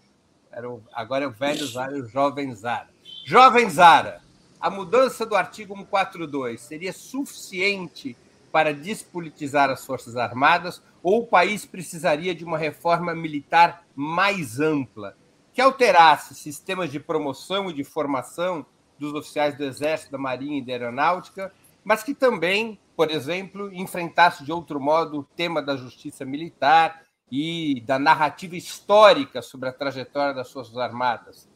[0.51, 2.89] era o, agora é o velho Zara e o jovem Zara.
[3.27, 4.23] Jovem Zara,
[4.61, 8.17] a mudança do artigo 142 seria suficiente
[8.51, 15.17] para despolitizar as Forças Armadas ou o país precisaria de uma reforma militar mais ampla,
[15.53, 18.65] que alterasse sistemas de promoção e de formação
[19.05, 21.53] dos oficiais do Exército, da Marinha e da Aeronáutica,
[21.85, 27.83] mas que também, por exemplo, enfrentasse de outro modo o tema da justiça militar e
[27.87, 31.49] da narrativa histórica sobre a trajetória das Forças Armadas?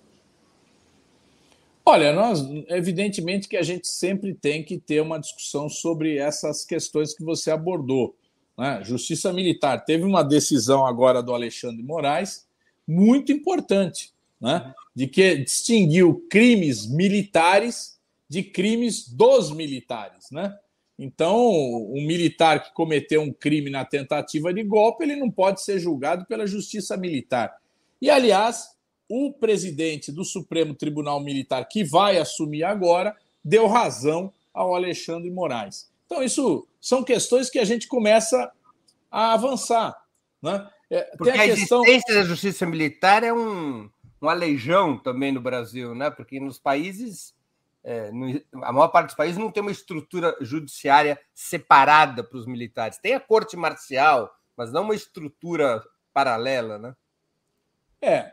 [1.84, 7.14] Olha, nós, evidentemente que a gente sempre tem que ter uma discussão sobre essas questões
[7.14, 8.14] que você abordou.
[8.58, 8.80] Né?
[8.84, 9.84] Justiça militar.
[9.86, 12.46] Teve uma decisão agora do Alexandre Moraes
[12.86, 17.98] muito importante né, de que distinguiu crimes militares
[18.28, 20.30] de crimes dos militares.
[20.30, 20.56] Né?
[20.98, 25.78] Então, um militar que cometeu um crime na tentativa de golpe, ele não pode ser
[25.78, 27.56] julgado pela justiça militar.
[28.02, 28.76] E, aliás,
[29.08, 35.88] o presidente do Supremo Tribunal Militar, que vai assumir agora, deu razão ao Alexandre Moraes.
[36.04, 38.50] Então, isso são questões que a gente começa
[39.10, 39.96] a avançar.
[40.42, 40.68] Né?
[40.90, 41.82] É, Porque a, a questão...
[41.84, 43.88] existência da justiça militar é um,
[44.20, 46.10] uma legião também no Brasil, né?
[46.10, 47.34] Porque nos países,
[47.84, 52.46] é, no, a maior parte dos países não tem uma estrutura judiciária separada para os
[52.46, 52.98] militares.
[52.98, 56.96] Tem a corte marcial, mas não uma estrutura paralela, né?
[58.00, 58.32] É,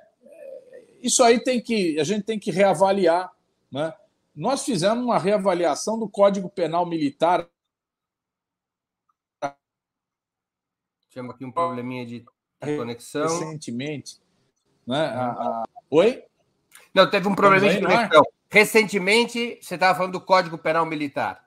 [1.01, 3.31] isso aí tem que a gente tem que reavaliar,
[3.71, 3.93] né?
[4.35, 7.47] Nós fizemos uma reavaliação do Código Penal Militar.
[11.09, 12.25] Tivemos aqui um probleminha de
[12.59, 13.23] conexão.
[13.23, 14.19] Recentemente,
[14.85, 15.07] né?
[15.07, 15.63] A, a...
[15.89, 16.23] Oi?
[16.93, 18.23] Não, teve um problema de conexão.
[18.49, 21.43] Recentemente, você estava falando do Código Penal Militar.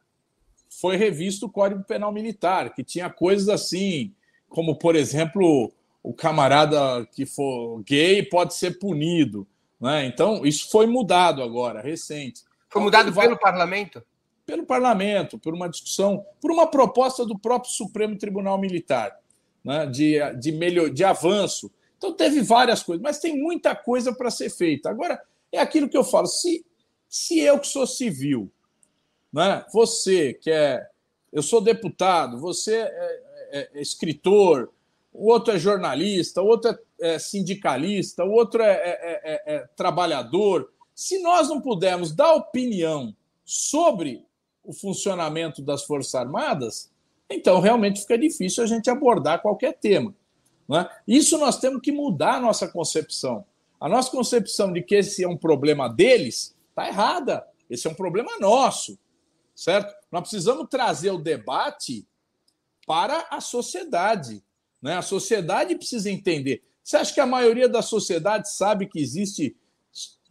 [0.68, 4.14] Foi revisto o Código Penal Militar, que tinha coisas assim,
[4.48, 5.72] como, por exemplo,
[6.02, 9.46] o camarada que for gay pode ser punido.
[9.80, 10.04] Né?
[10.06, 12.42] Então, isso foi mudado agora, recente.
[12.68, 14.02] Foi mudado então, pelo parlamento?
[14.44, 19.16] Pelo parlamento, por uma discussão, por uma proposta do próprio Supremo Tribunal Militar,
[19.64, 19.86] né?
[19.86, 24.48] de, de, melhor, de avanço então teve várias coisas, mas tem muita coisa para ser
[24.48, 24.88] feita.
[24.88, 25.20] Agora,
[25.52, 26.64] é aquilo que eu falo: se,
[27.08, 28.50] se eu que sou civil,
[29.32, 30.88] né, você que é.
[31.30, 34.72] Eu sou deputado, você é, é, é escritor,
[35.12, 40.72] o outro é jornalista, o outro é, é sindicalista, o outro é, é, é, trabalhador.
[40.94, 44.24] Se nós não pudermos dar opinião sobre
[44.64, 46.90] o funcionamento das Forças Armadas,
[47.28, 50.14] então realmente fica difícil a gente abordar qualquer tema.
[50.68, 50.88] Né?
[51.06, 53.44] Isso nós temos que mudar a nossa concepção.
[53.80, 57.46] A nossa concepção de que esse é um problema deles está errada.
[57.70, 58.98] Esse é um problema nosso,
[59.54, 59.94] certo?
[60.10, 62.06] Nós precisamos trazer o debate
[62.86, 64.42] para a sociedade.
[64.80, 64.96] Né?
[64.96, 66.62] A sociedade precisa entender.
[66.82, 69.56] Você acha que a maioria da sociedade sabe que existe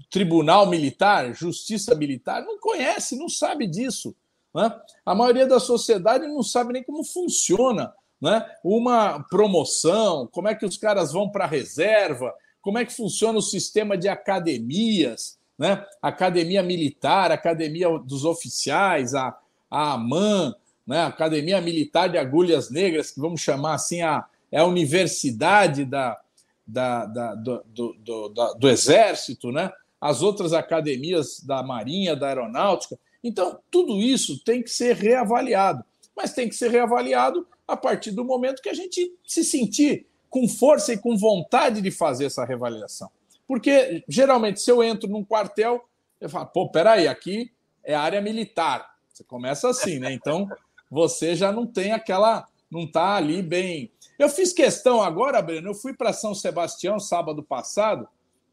[0.10, 2.44] tribunal militar, justiça militar?
[2.44, 4.16] Não conhece, não sabe disso.
[4.54, 4.76] Né?
[5.06, 8.46] A maioria da sociedade não sabe nem como funciona né?
[8.64, 13.38] uma promoção, como é que os caras vão para a reserva, como é que funciona
[13.38, 15.86] o sistema de academias, né?
[16.02, 19.38] academia militar, academia dos oficiais, a,
[19.70, 20.54] a AMAN,
[20.86, 21.04] né?
[21.04, 26.20] academia militar de agulhas negras, que vamos chamar assim, a, é a universidade da,
[26.66, 29.72] da, da do, do, do, do Exército, né?
[30.00, 32.98] as outras academias da Marinha, da Aeronáutica.
[33.24, 35.84] Então, tudo isso tem que ser reavaliado,
[36.16, 40.48] mas tem que ser reavaliado a partir do momento que a gente se sentir com
[40.48, 43.10] força e com vontade de fazer essa revalidação.
[43.48, 45.84] Porque, geralmente, se eu entro num quartel,
[46.20, 47.52] eu falo, pô, peraí, aqui
[47.84, 48.96] é área militar.
[49.14, 50.12] Você começa assim, né?
[50.12, 50.48] Então,
[50.92, 52.46] você já não tem aquela.
[52.70, 53.92] não está ali bem.
[54.20, 58.08] Eu fiz questão agora, Breno, eu fui para São Sebastião sábado passado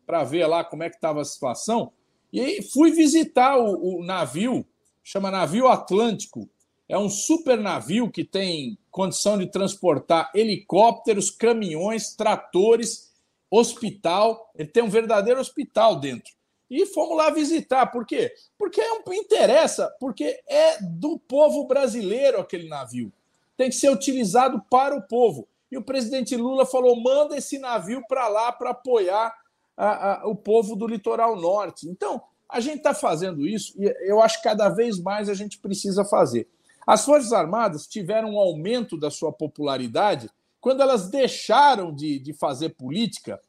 [0.07, 1.93] para ver lá como é que estava a situação
[2.33, 4.67] e fui visitar o, o navio,
[5.03, 6.51] chama Navio Atlântico.
[6.89, 13.13] É um super navio que tem condição de transportar helicópteros, caminhões, tratores,
[13.51, 14.49] hospital.
[14.55, 16.33] Ele tem um verdadeiro hospital dentro.
[16.71, 17.87] E fomos lá visitar.
[17.87, 18.33] Por quê?
[18.57, 23.13] Porque é um, interessa, porque é do povo brasileiro aquele navio.
[23.57, 25.49] Tem que ser utilizado para o povo.
[25.73, 29.35] E o presidente Lula falou: manda esse navio para lá para apoiar
[29.77, 31.89] a, a, o povo do litoral norte.
[31.89, 35.59] Então, a gente está fazendo isso e eu acho que cada vez mais a gente
[35.59, 36.49] precisa fazer.
[36.87, 42.71] As Forças Armadas tiveram um aumento da sua popularidade quando elas deixaram de, de fazer
[42.71, 43.41] política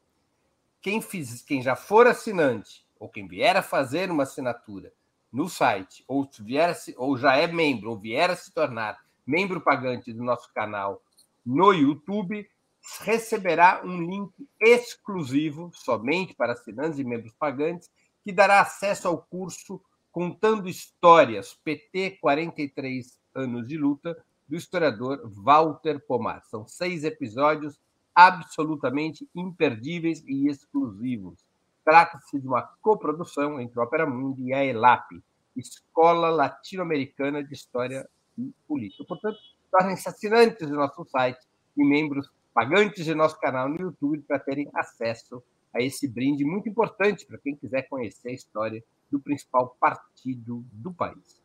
[0.80, 4.92] Quem, fiz, quem já for assinante ou quem vier a fazer uma assinatura
[5.33, 10.12] no site, ou, vier ou já é membro, ou vier a se tornar membro pagante
[10.12, 11.02] do nosso canal
[11.46, 12.48] no YouTube,
[13.00, 17.90] receberá um link exclusivo somente para assinantes e membros pagantes,
[18.24, 19.80] que dará acesso ao curso
[20.11, 26.43] contando histórias, PT 43 anos de luta, do historiador Walter Pomar.
[26.45, 27.79] São seis episódios
[28.13, 31.39] absolutamente imperdíveis e exclusivos.
[31.85, 35.23] Trata-se de uma coprodução entre a Opera Mundi e a ELAP,
[35.57, 39.05] Escola Latino-Americana de História e Política.
[39.05, 39.39] Portanto,
[39.71, 44.69] tornem-se assinantes do nosso site e membros pagantes de nosso canal no YouTube para terem
[44.75, 45.41] acesso
[45.73, 50.93] a esse brinde muito importante para quem quiser conhecer a história do principal partido do
[50.93, 51.41] país.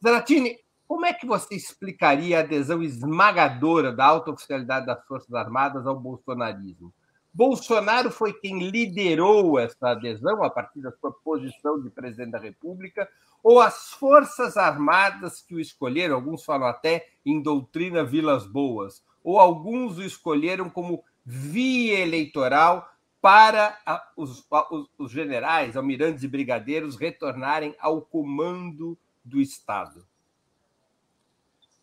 [0.00, 0.56] Zaratini,
[0.88, 6.00] como é que você explicaria a adesão esmagadora da alta oficialidade das Forças Armadas ao
[6.00, 6.92] bolsonarismo?
[7.32, 13.06] Bolsonaro foi quem liderou essa adesão a partir da sua posição de presidente da República,
[13.44, 19.38] ou as Forças Armadas que o escolheram, alguns falam até em doutrina Vilas Boas, ou
[19.38, 23.78] alguns o escolheram como via eleitoral para
[24.16, 30.06] os, os, os generais, almirantes e brigadeiros retornarem ao comando do Estado?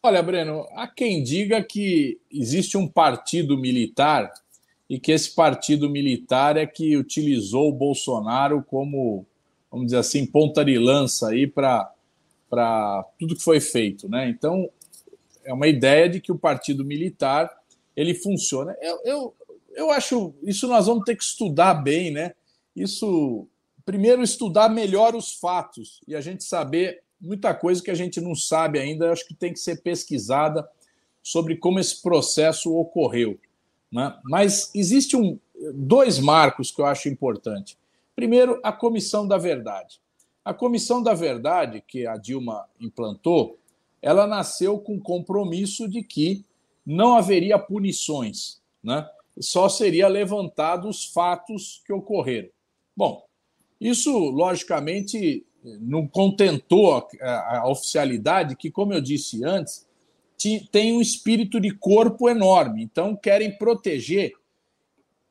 [0.05, 4.31] Olha, Breno, há quem diga que existe um partido militar
[4.87, 9.25] e que esse partido militar é que utilizou o Bolsonaro como,
[9.71, 11.91] vamos dizer assim, ponta de lança aí para
[13.17, 14.29] tudo que foi feito, né?
[14.29, 14.69] Então,
[15.43, 17.49] é uma ideia de que o partido militar
[17.95, 18.77] ele funciona.
[18.79, 19.35] Eu, eu,
[19.73, 22.35] eu acho isso nós vamos ter que estudar bem, né?
[22.75, 23.47] Isso
[23.83, 28.35] primeiro estudar melhor os fatos e a gente saber muita coisa que a gente não
[28.35, 30.67] sabe ainda, acho que tem que ser pesquisada
[31.21, 33.39] sobre como esse processo ocorreu.
[33.91, 34.17] Né?
[34.23, 35.39] Mas existe um,
[35.73, 37.77] dois marcos que eu acho importante.
[38.15, 39.99] Primeiro, a Comissão da Verdade.
[40.43, 43.57] A Comissão da Verdade, que a Dilma implantou,
[44.01, 46.45] ela nasceu com o compromisso de que
[46.85, 48.61] não haveria punições.
[48.83, 49.05] Né?
[49.39, 52.49] só seria levantado os fatos que ocorreram.
[52.95, 53.25] Bom,
[53.79, 55.45] isso logicamente
[55.81, 59.87] não contentou a, a oficialidade, que, como eu disse antes,
[60.71, 62.83] tem um espírito de corpo enorme.
[62.83, 64.33] Então, querem proteger,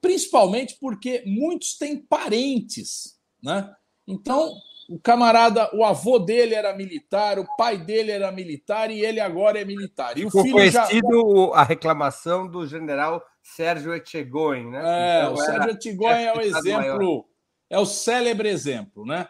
[0.00, 3.18] principalmente porque muitos têm parentes.
[3.42, 3.72] Né?
[4.06, 4.52] Então,
[4.88, 9.60] o camarada, o avô dele era militar, o pai dele era militar e ele agora
[9.60, 10.18] é militar.
[10.18, 11.60] E o filho conhecido já...
[11.60, 14.82] a reclamação do general Sérgio Etchegoyen, né?
[14.84, 17.24] É, então, o Sérgio Etchegoyen é o exemplo, maior.
[17.70, 19.28] é o célebre exemplo, né?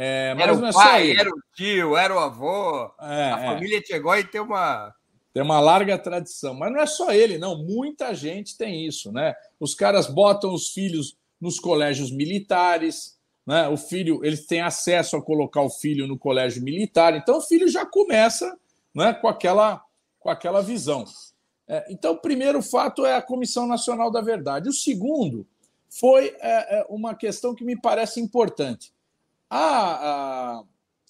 [0.00, 2.84] É, mas era o não é pai, era o tio, era o avô.
[3.00, 3.46] É, a é.
[3.46, 4.94] família Etchegoyen tem uma
[5.34, 7.58] tem uma larga tradição, mas não é só ele, não.
[7.58, 9.34] Muita gente tem isso, né?
[9.58, 13.66] Os caras botam os filhos nos colégios militares, né?
[13.66, 17.66] O filho, eles têm acesso a colocar o filho no colégio militar, então o filho
[17.66, 18.56] já começa
[18.94, 19.82] né, com, aquela,
[20.20, 21.04] com aquela visão.
[21.66, 24.68] É, então, o primeiro fato é a Comissão Nacional da Verdade.
[24.68, 25.44] O segundo
[25.90, 28.92] foi é, é uma questão que me parece importante.
[29.50, 30.62] A, a,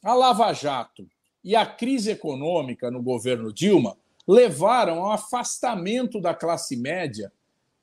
[0.03, 1.09] a Lava Jato
[1.43, 7.33] e a crise econômica no governo Dilma levaram ao afastamento da classe média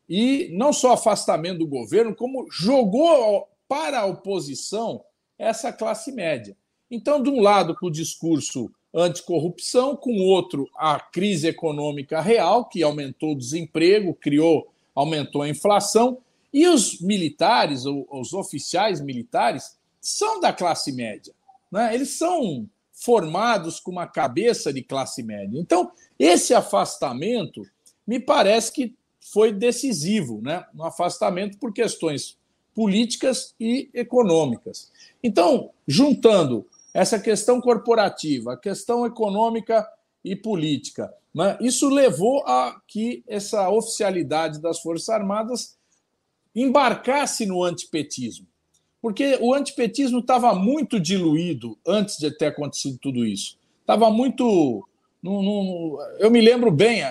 [0.07, 5.03] e não só afastamento do governo, como jogou para a oposição
[5.37, 6.55] essa classe média.
[6.89, 12.65] Então, de um lado, com o discurso anticorrupção, com o outro, a crise econômica real,
[12.65, 16.19] que aumentou o desemprego, criou, aumentou a inflação,
[16.53, 21.33] e os militares, os oficiais militares, são da classe média.
[21.71, 21.95] Né?
[21.95, 25.59] Eles são formados com uma cabeça de classe média.
[25.59, 27.61] Então, esse afastamento
[28.05, 30.63] me parece que foi decisivo, né?
[30.75, 32.37] um afastamento por questões
[32.75, 34.91] políticas e econômicas.
[35.23, 39.87] Então, juntando essa questão corporativa, a questão econômica
[40.23, 45.77] e política, né, isso levou a que essa oficialidade das Forças Armadas
[46.55, 48.47] embarcasse no antipetismo.
[49.05, 53.55] Porque o antipetismo estava muito diluído antes de ter acontecido tudo isso.
[53.81, 54.83] Estava muito.
[56.17, 57.03] eu me lembro bem,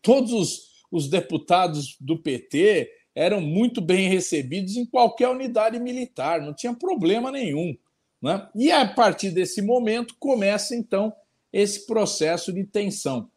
[0.00, 0.60] todos os,
[0.92, 7.32] os deputados do PT eram muito bem recebidos em qualquer unidade militar, não tinha problema
[7.32, 7.76] nenhum.
[8.22, 8.48] Né?
[8.54, 11.12] E a partir desse momento começa então
[11.52, 13.28] esse processo de tensão.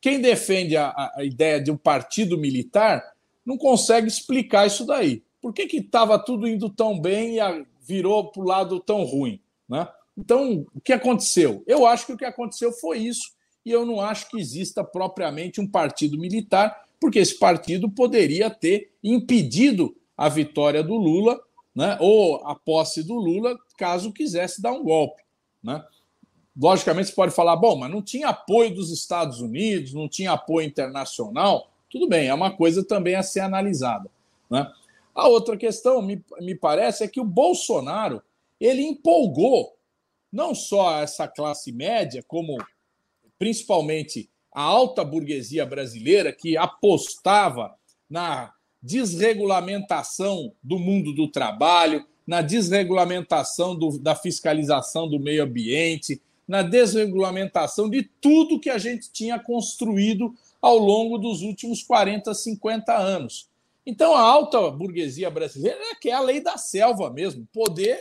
[0.00, 3.04] Quem defende a, a ideia de um partido militar
[3.44, 5.25] não consegue explicar isso daí.
[5.46, 9.40] Por que estava tudo indo tão bem e virou para o lado tão ruim?
[9.68, 9.86] Né?
[10.18, 11.62] Então, o que aconteceu?
[11.68, 13.30] Eu acho que o que aconteceu foi isso,
[13.64, 18.90] e eu não acho que exista propriamente um partido militar, porque esse partido poderia ter
[19.04, 21.40] impedido a vitória do Lula,
[21.72, 25.22] né, ou a posse do Lula, caso quisesse dar um golpe.
[25.62, 25.80] Né?
[26.60, 30.66] Logicamente, você pode falar, bom, mas não tinha apoio dos Estados Unidos, não tinha apoio
[30.66, 31.70] internacional.
[31.88, 34.10] Tudo bem, é uma coisa também a ser analisada.
[34.50, 34.68] Né?
[35.16, 38.22] A outra questão, me, me parece, é que o Bolsonaro
[38.60, 39.74] ele empolgou
[40.30, 42.58] não só essa classe média, como
[43.38, 47.74] principalmente a alta burguesia brasileira que apostava
[48.10, 48.52] na
[48.82, 57.88] desregulamentação do mundo do trabalho, na desregulamentação do, da fiscalização do meio ambiente, na desregulamentação
[57.88, 63.48] de tudo que a gente tinha construído ao longo dos últimos 40, 50 anos.
[63.86, 68.00] Então, a alta burguesia brasileira é é a lei da selva mesmo, poder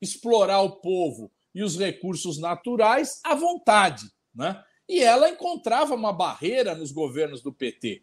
[0.00, 4.04] explorar o povo e os recursos naturais à vontade.
[4.34, 4.62] Né?
[4.92, 8.02] e ela encontrava uma barreira nos governos do PT.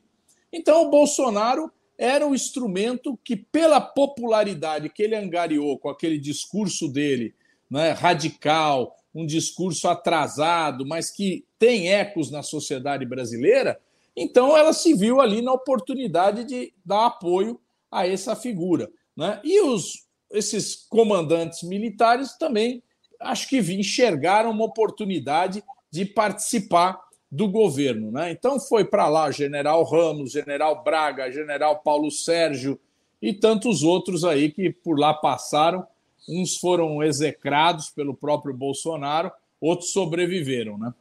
[0.51, 6.87] Então, o Bolsonaro era o instrumento que, pela popularidade que ele angariou com aquele discurso
[6.87, 7.35] dele,
[7.69, 13.79] né, radical, um discurso atrasado, mas que tem ecos na sociedade brasileira,
[14.21, 17.57] então ela se viu ali na oportunidade de dar apoio
[17.89, 18.89] a essa figura.
[19.15, 19.39] Né?
[19.45, 22.83] E os, esses comandantes militares também
[23.17, 26.99] acho que enxergaram uma oportunidade de participar
[27.31, 28.11] do governo.
[28.11, 28.31] Né?
[28.31, 32.77] Então foi para lá general Ramos, general Braga, general Paulo Sérgio
[33.21, 35.87] e tantos outros aí que por lá passaram.
[36.27, 40.77] Uns foram execrados pelo próprio Bolsonaro, outros sobreviveram.
[40.77, 40.93] Né?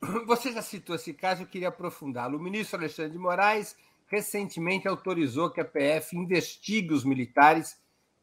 [0.26, 2.38] Você já citou esse caso, eu queria aprofundá-lo.
[2.38, 3.76] O ministro Alexandre de Moraes
[4.06, 7.76] recentemente autorizou que a PF investigue os militares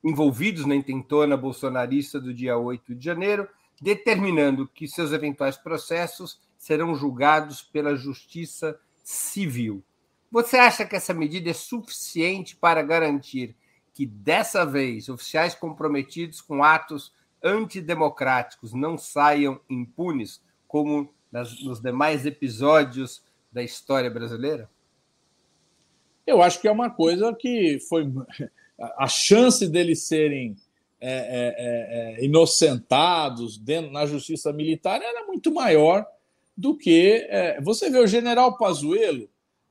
[0.04, 3.48] envolvidos na intentona bolsonarista do dia 8 de janeiro
[3.82, 9.84] determinando que seus eventuais processos serão julgados pela Justiça Civil.
[10.32, 13.56] Você acha que essa medida é suficiente para garantir
[13.94, 17.14] que, dessa vez, oficiais comprometidos com atos
[17.44, 24.70] antidemocráticos não saiam impunes, como nas, nos demais episódios da história brasileira?
[26.26, 28.06] Eu acho que é uma coisa que foi.
[28.98, 30.56] A chance deles serem
[31.02, 36.06] é, é, é, inocentados dentro, na justiça militar era muito maior
[36.56, 37.26] do que.
[37.30, 39.28] É, você vê o general Pazuello,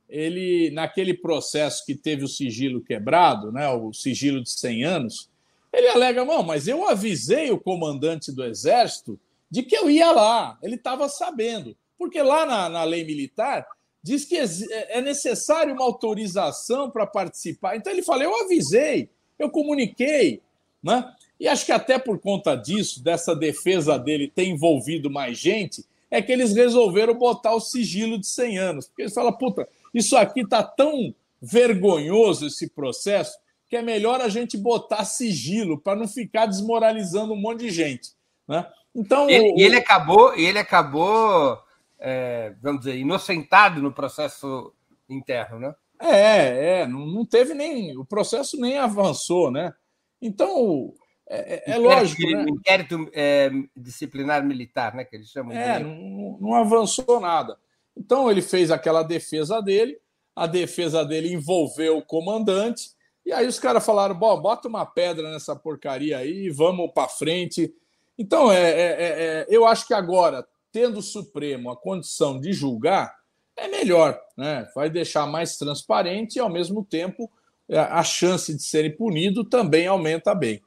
[0.07, 5.29] ele, naquele processo que teve o sigilo quebrado, né, o sigilo de 100 anos,
[5.71, 9.19] ele alega: não, mas eu avisei o comandante do Exército
[9.53, 13.67] de que eu ia lá, ele estava sabendo, porque lá na, na lei militar
[14.01, 17.75] diz que é necessário uma autorização para participar.
[17.75, 20.41] Então ele fala: eu avisei, eu comuniquei.
[20.81, 21.07] Né?
[21.39, 26.19] E acho que até por conta disso, dessa defesa dele ter envolvido mais gente, é
[26.19, 28.87] que eles resolveram botar o sigilo de 100 anos.
[28.87, 33.37] Porque eles falam, puta, isso aqui está tão vergonhoso, esse processo,
[33.69, 38.13] que é melhor a gente botar sigilo para não ficar desmoralizando um monte de gente.
[38.47, 38.65] Né?
[38.95, 39.59] Então, ele, o...
[39.59, 41.63] ele acabou, ele acabou
[42.05, 44.73] é, vamos dizer, inocentado no processo
[45.07, 45.73] interno, né?
[46.01, 47.97] É, é, não, teve nem.
[47.97, 49.73] O processo nem avançou, né?
[50.21, 50.93] Então,
[51.29, 52.21] é, é, é lógico.
[52.21, 52.45] Né?
[52.49, 55.05] Inquérito é, disciplinar militar, né?
[55.05, 55.85] Que eles chamam é, de...
[55.85, 57.57] não, não avançou nada.
[57.95, 59.97] Então, ele fez aquela defesa dele,
[60.35, 62.89] a defesa dele envolveu o comandante,
[63.25, 67.73] e aí os caras falaram: bom, bota uma pedra nessa porcaria aí, vamos para frente.
[68.17, 73.15] Então, é, é, é, eu acho que agora, tendo o Supremo a condição de julgar,
[73.55, 74.67] é melhor, né?
[74.75, 77.31] vai deixar mais transparente e, ao mesmo tempo,
[77.69, 80.61] é, a chance de serem punidos também aumenta bem.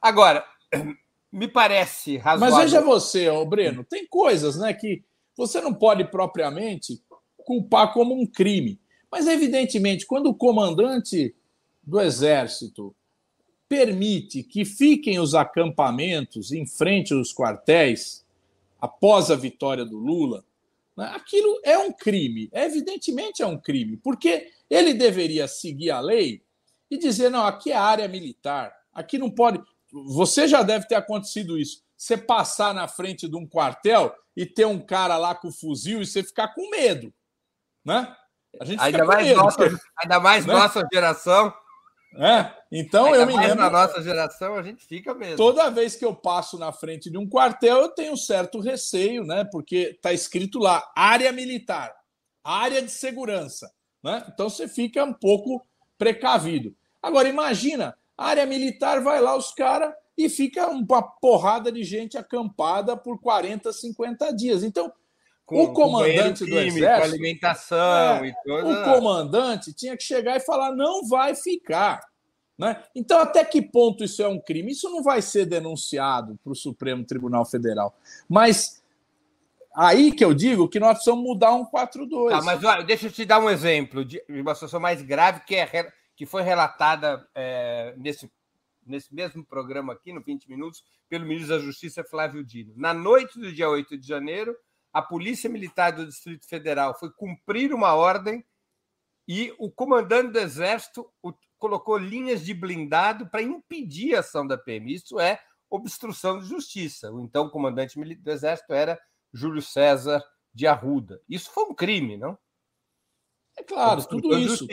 [0.00, 0.44] Agora,
[1.32, 2.56] me parece razoável.
[2.56, 5.02] Mas veja você, ô Breno, tem coisas né, que
[5.36, 7.02] você não pode propriamente
[7.38, 8.80] culpar como um crime.
[9.10, 11.34] Mas, evidentemente, quando o comandante
[11.82, 12.94] do Exército
[13.68, 18.24] permite que fiquem os acampamentos em frente aos quartéis,
[18.80, 20.44] após a vitória do Lula,
[20.96, 22.48] né, aquilo é um crime.
[22.52, 26.42] Evidentemente é um crime, porque ele deveria seguir a lei
[26.90, 29.60] e dizer: não, aqui é área militar, aqui não pode.
[29.92, 31.82] Você já deve ter acontecido isso.
[31.96, 36.06] Você passar na frente de um quartel e ter um cara lá com fuzil e
[36.06, 37.12] você ficar com medo.
[37.84, 38.14] Né?
[38.60, 39.76] A gente ainda mais, medo, nossa, porque...
[39.96, 40.52] ainda mais né?
[40.52, 41.52] nossa geração.
[42.14, 42.50] É?
[42.72, 43.56] Então Ainda eu me lembro.
[43.56, 45.36] Na nossa geração a gente fica mesmo.
[45.36, 49.24] Toda vez que eu passo na frente de um quartel, eu tenho um certo receio,
[49.24, 49.44] né?
[49.44, 51.94] Porque está escrito lá área militar,
[52.42, 53.70] área de segurança.
[54.02, 54.24] Né?
[54.32, 55.64] Então você fica um pouco
[55.96, 56.74] precavido.
[57.02, 62.96] Agora, imagina, área militar vai lá os caras e fica uma porrada de gente acampada
[62.96, 64.64] por 40, 50 dias.
[64.64, 64.92] Então,
[65.48, 68.68] com, o comandante do exército, alimentação é, e toda...
[68.68, 72.06] O comandante tinha que chegar e falar: não vai ficar.
[72.58, 72.84] Né?
[72.94, 74.72] Então, até que ponto isso é um crime?
[74.72, 77.96] Isso não vai ser denunciado para o Supremo Tribunal Federal.
[78.28, 78.82] Mas
[79.74, 82.30] aí que eu digo que nós precisamos mudar um 4-2.
[82.30, 85.54] Ah, mas olha, deixa eu te dar um exemplo de uma situação mais grave que,
[85.54, 88.30] é, que foi relatada é, nesse,
[88.86, 92.74] nesse mesmo programa aqui, no 20 Minutos, pelo ministro da Justiça, Flávio Dino.
[92.76, 94.54] Na noite do dia 8 de janeiro,
[94.92, 98.44] a Polícia Militar do Distrito Federal foi cumprir uma ordem
[99.26, 101.10] e o comandante do Exército
[101.58, 104.92] colocou linhas de blindado para impedir a ação da PM.
[104.92, 107.12] Isso é obstrução de justiça.
[107.12, 108.98] O então comandante do Exército era
[109.32, 110.24] Júlio César
[110.54, 111.20] de Arruda.
[111.28, 112.38] Isso foi um crime, não?
[113.56, 114.66] É claro, tudo isso.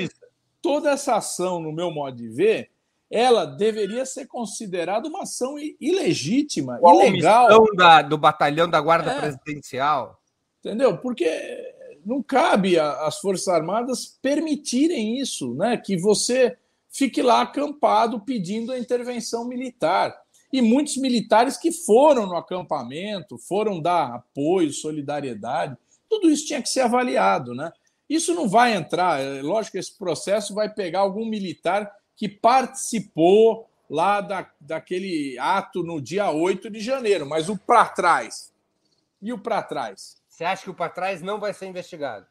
[0.62, 2.72] Toda essa ação, no meu modo de ver,
[3.16, 7.48] ela deveria ser considerada uma ação ilegítima, Qual ilegal.
[7.48, 9.22] A da, do batalhão da Guarda é.
[9.22, 10.20] Presidencial.
[10.60, 10.98] Entendeu?
[10.98, 11.26] Porque
[12.06, 15.78] não cabe às Forças Armadas permitirem isso, né?
[15.78, 16.58] Que você
[16.90, 20.14] fique lá acampado pedindo a intervenção militar.
[20.52, 25.78] E muitos militares que foram no acampamento, foram dar apoio, solidariedade,
[26.10, 27.72] tudo isso tinha que ser avaliado, né?
[28.10, 33.70] Isso não vai entrar, é lógico que esse processo vai pegar algum militar que participou
[33.90, 38.54] lá da, daquele ato no dia 8 de janeiro, mas o para trás.
[39.22, 40.18] E o para trás?
[40.28, 42.26] Você acha que o para trás não vai ser investigado?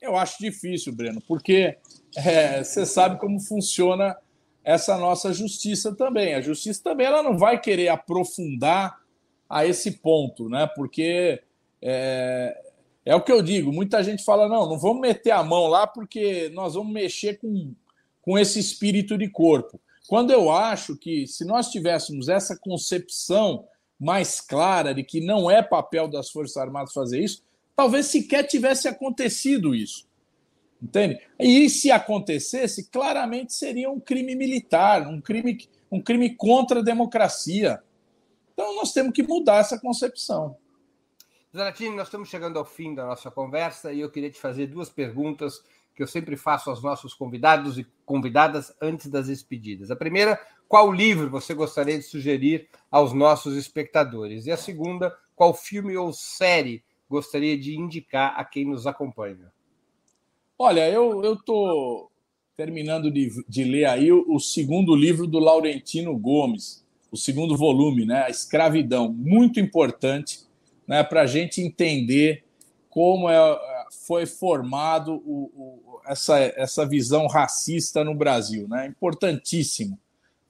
[0.00, 1.78] Eu acho difícil, Breno, porque
[2.16, 4.16] é, você sabe como funciona
[4.62, 6.34] essa nossa justiça também.
[6.34, 8.98] A justiça também ela não vai querer aprofundar
[9.48, 10.68] a esse ponto, né?
[10.74, 11.42] Porque
[11.80, 12.62] é,
[13.04, 13.72] é o que eu digo.
[13.72, 17.74] Muita gente fala: não, não vamos meter a mão lá porque nós vamos mexer com
[18.26, 19.80] com esse espírito de corpo.
[20.08, 23.64] Quando eu acho que se nós tivéssemos essa concepção
[23.98, 28.88] mais clara de que não é papel das Forças Armadas fazer isso, talvez sequer tivesse
[28.88, 30.06] acontecido isso.
[30.82, 31.20] Entende?
[31.38, 37.80] E se acontecesse, claramente seria um crime militar, um crime, um crime contra a democracia.
[38.52, 40.56] Então nós temos que mudar essa concepção.
[41.56, 44.90] Zaratini, nós estamos chegando ao fim da nossa conversa e eu queria te fazer duas
[44.90, 45.62] perguntas
[45.96, 49.90] que eu sempre faço aos nossos convidados e convidadas antes das despedidas.
[49.90, 50.38] A primeira,
[50.68, 54.44] qual livro você gostaria de sugerir aos nossos espectadores?
[54.44, 59.50] E a segunda, qual filme ou série gostaria de indicar a quem nos acompanha?
[60.58, 62.10] Olha, eu estou
[62.56, 68.06] terminando de, de, ler aí o, o, segundo livro do Laurentino Gomes, o segundo volume,
[68.06, 68.24] né?
[68.24, 70.40] A Escravidão, muito importante
[70.86, 72.44] né, para a gente entender
[72.88, 78.68] como é, foi formado o, o, essa, essa visão racista no Brasil.
[78.68, 78.86] Né?
[78.86, 79.98] Importantíssimo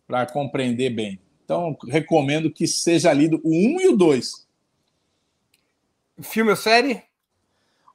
[0.07, 1.21] para compreender bem.
[1.45, 4.47] Então, recomendo que seja lido o 1 e o 2.
[6.23, 7.03] Filme ou série?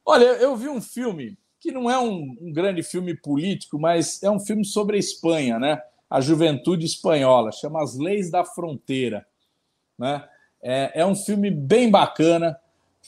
[0.05, 4.31] Olha, eu vi um filme que não é um, um, grande filme político, mas é
[4.31, 5.81] um filme sobre a Espanha, né?
[6.09, 9.25] A juventude espanhola, chama As Leis da Fronteira.
[9.97, 10.27] Né?
[10.61, 12.59] É, é um filme bem bacana,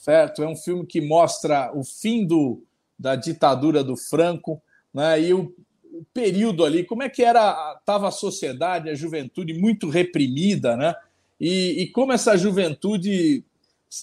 [0.04, 0.44] certo?
[0.44, 2.62] É um filme que mostra o fim do,
[3.00, 4.62] da ditadura do Franco,
[4.94, 5.22] né?
[5.22, 5.56] E o,
[5.94, 10.94] o período ali, como é que era estava a sociedade, a juventude muito reprimida, né?
[11.40, 13.46] E, e como essa juventude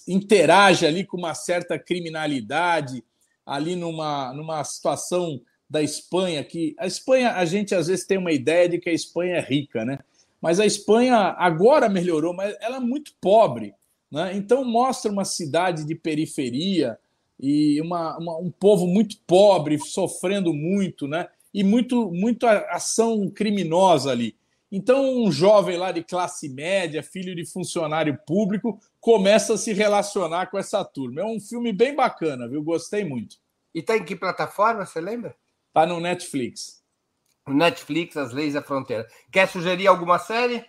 [0.07, 3.03] interage ali com uma certa criminalidade,
[3.45, 5.39] ali numa, numa situação
[5.69, 8.93] da Espanha, que a Espanha, a gente às vezes tem uma ideia de que a
[8.93, 9.99] Espanha é rica, né?
[10.41, 13.75] Mas a Espanha agora melhorou, mas ela é muito pobre.
[14.11, 14.35] Né?
[14.35, 16.99] Então, mostra uma cidade de periferia
[17.39, 21.27] e uma, uma, um povo muito pobre, sofrendo muito, né?
[21.53, 24.35] e muito, muito ação criminosa ali.
[24.71, 30.47] Então, um jovem lá de classe média, filho de funcionário público, começa a se relacionar
[30.47, 31.21] com essa turma.
[31.21, 32.63] É um filme bem bacana, viu?
[32.63, 33.35] Gostei muito.
[33.75, 35.35] E está em que plataforma, você lembra?
[35.67, 36.81] Está no Netflix.
[37.47, 39.05] Netflix, As Leis da Fronteira.
[39.29, 40.63] Quer sugerir alguma série?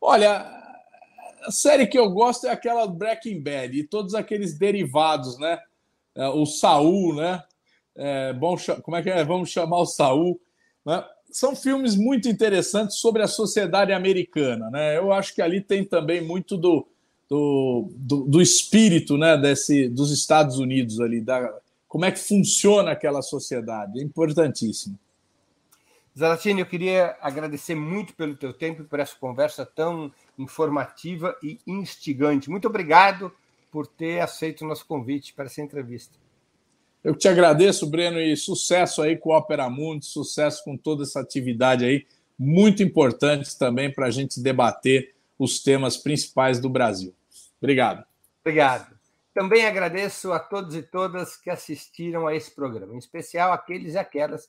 [0.00, 0.65] Olha,
[1.46, 5.58] a série que eu gosto é aquela Breaking Bad e todos aqueles derivados, né?
[6.14, 7.42] É, o Saul, né?
[7.94, 9.24] É, bom, como é que é?
[9.24, 10.40] Vamos chamar o Saul.
[10.84, 11.04] Né?
[11.30, 14.98] São filmes muito interessantes sobre a sociedade americana, né?
[14.98, 16.86] Eu acho que ali tem também muito do,
[17.28, 19.36] do, do, do espírito, né?
[19.36, 21.54] Desse, dos Estados Unidos ali, da,
[21.86, 24.00] como é que funciona aquela sociedade.
[24.00, 24.98] É importantíssimo.
[26.18, 31.58] Zaratini, eu queria agradecer muito pelo teu tempo e por essa conversa tão informativa e
[31.66, 32.48] instigante.
[32.48, 33.30] Muito obrigado
[33.70, 36.14] por ter aceito o nosso convite para essa entrevista.
[37.04, 41.20] Eu te agradeço, Breno, e sucesso aí com o Opera Mundi, sucesso com toda essa
[41.20, 42.06] atividade aí,
[42.38, 47.14] muito importante também para a gente debater os temas principais do Brasil.
[47.60, 48.04] Obrigado.
[48.40, 48.96] Obrigado.
[49.34, 53.98] Também agradeço a todos e todas que assistiram a esse programa, em especial aqueles e
[53.98, 54.48] aquelas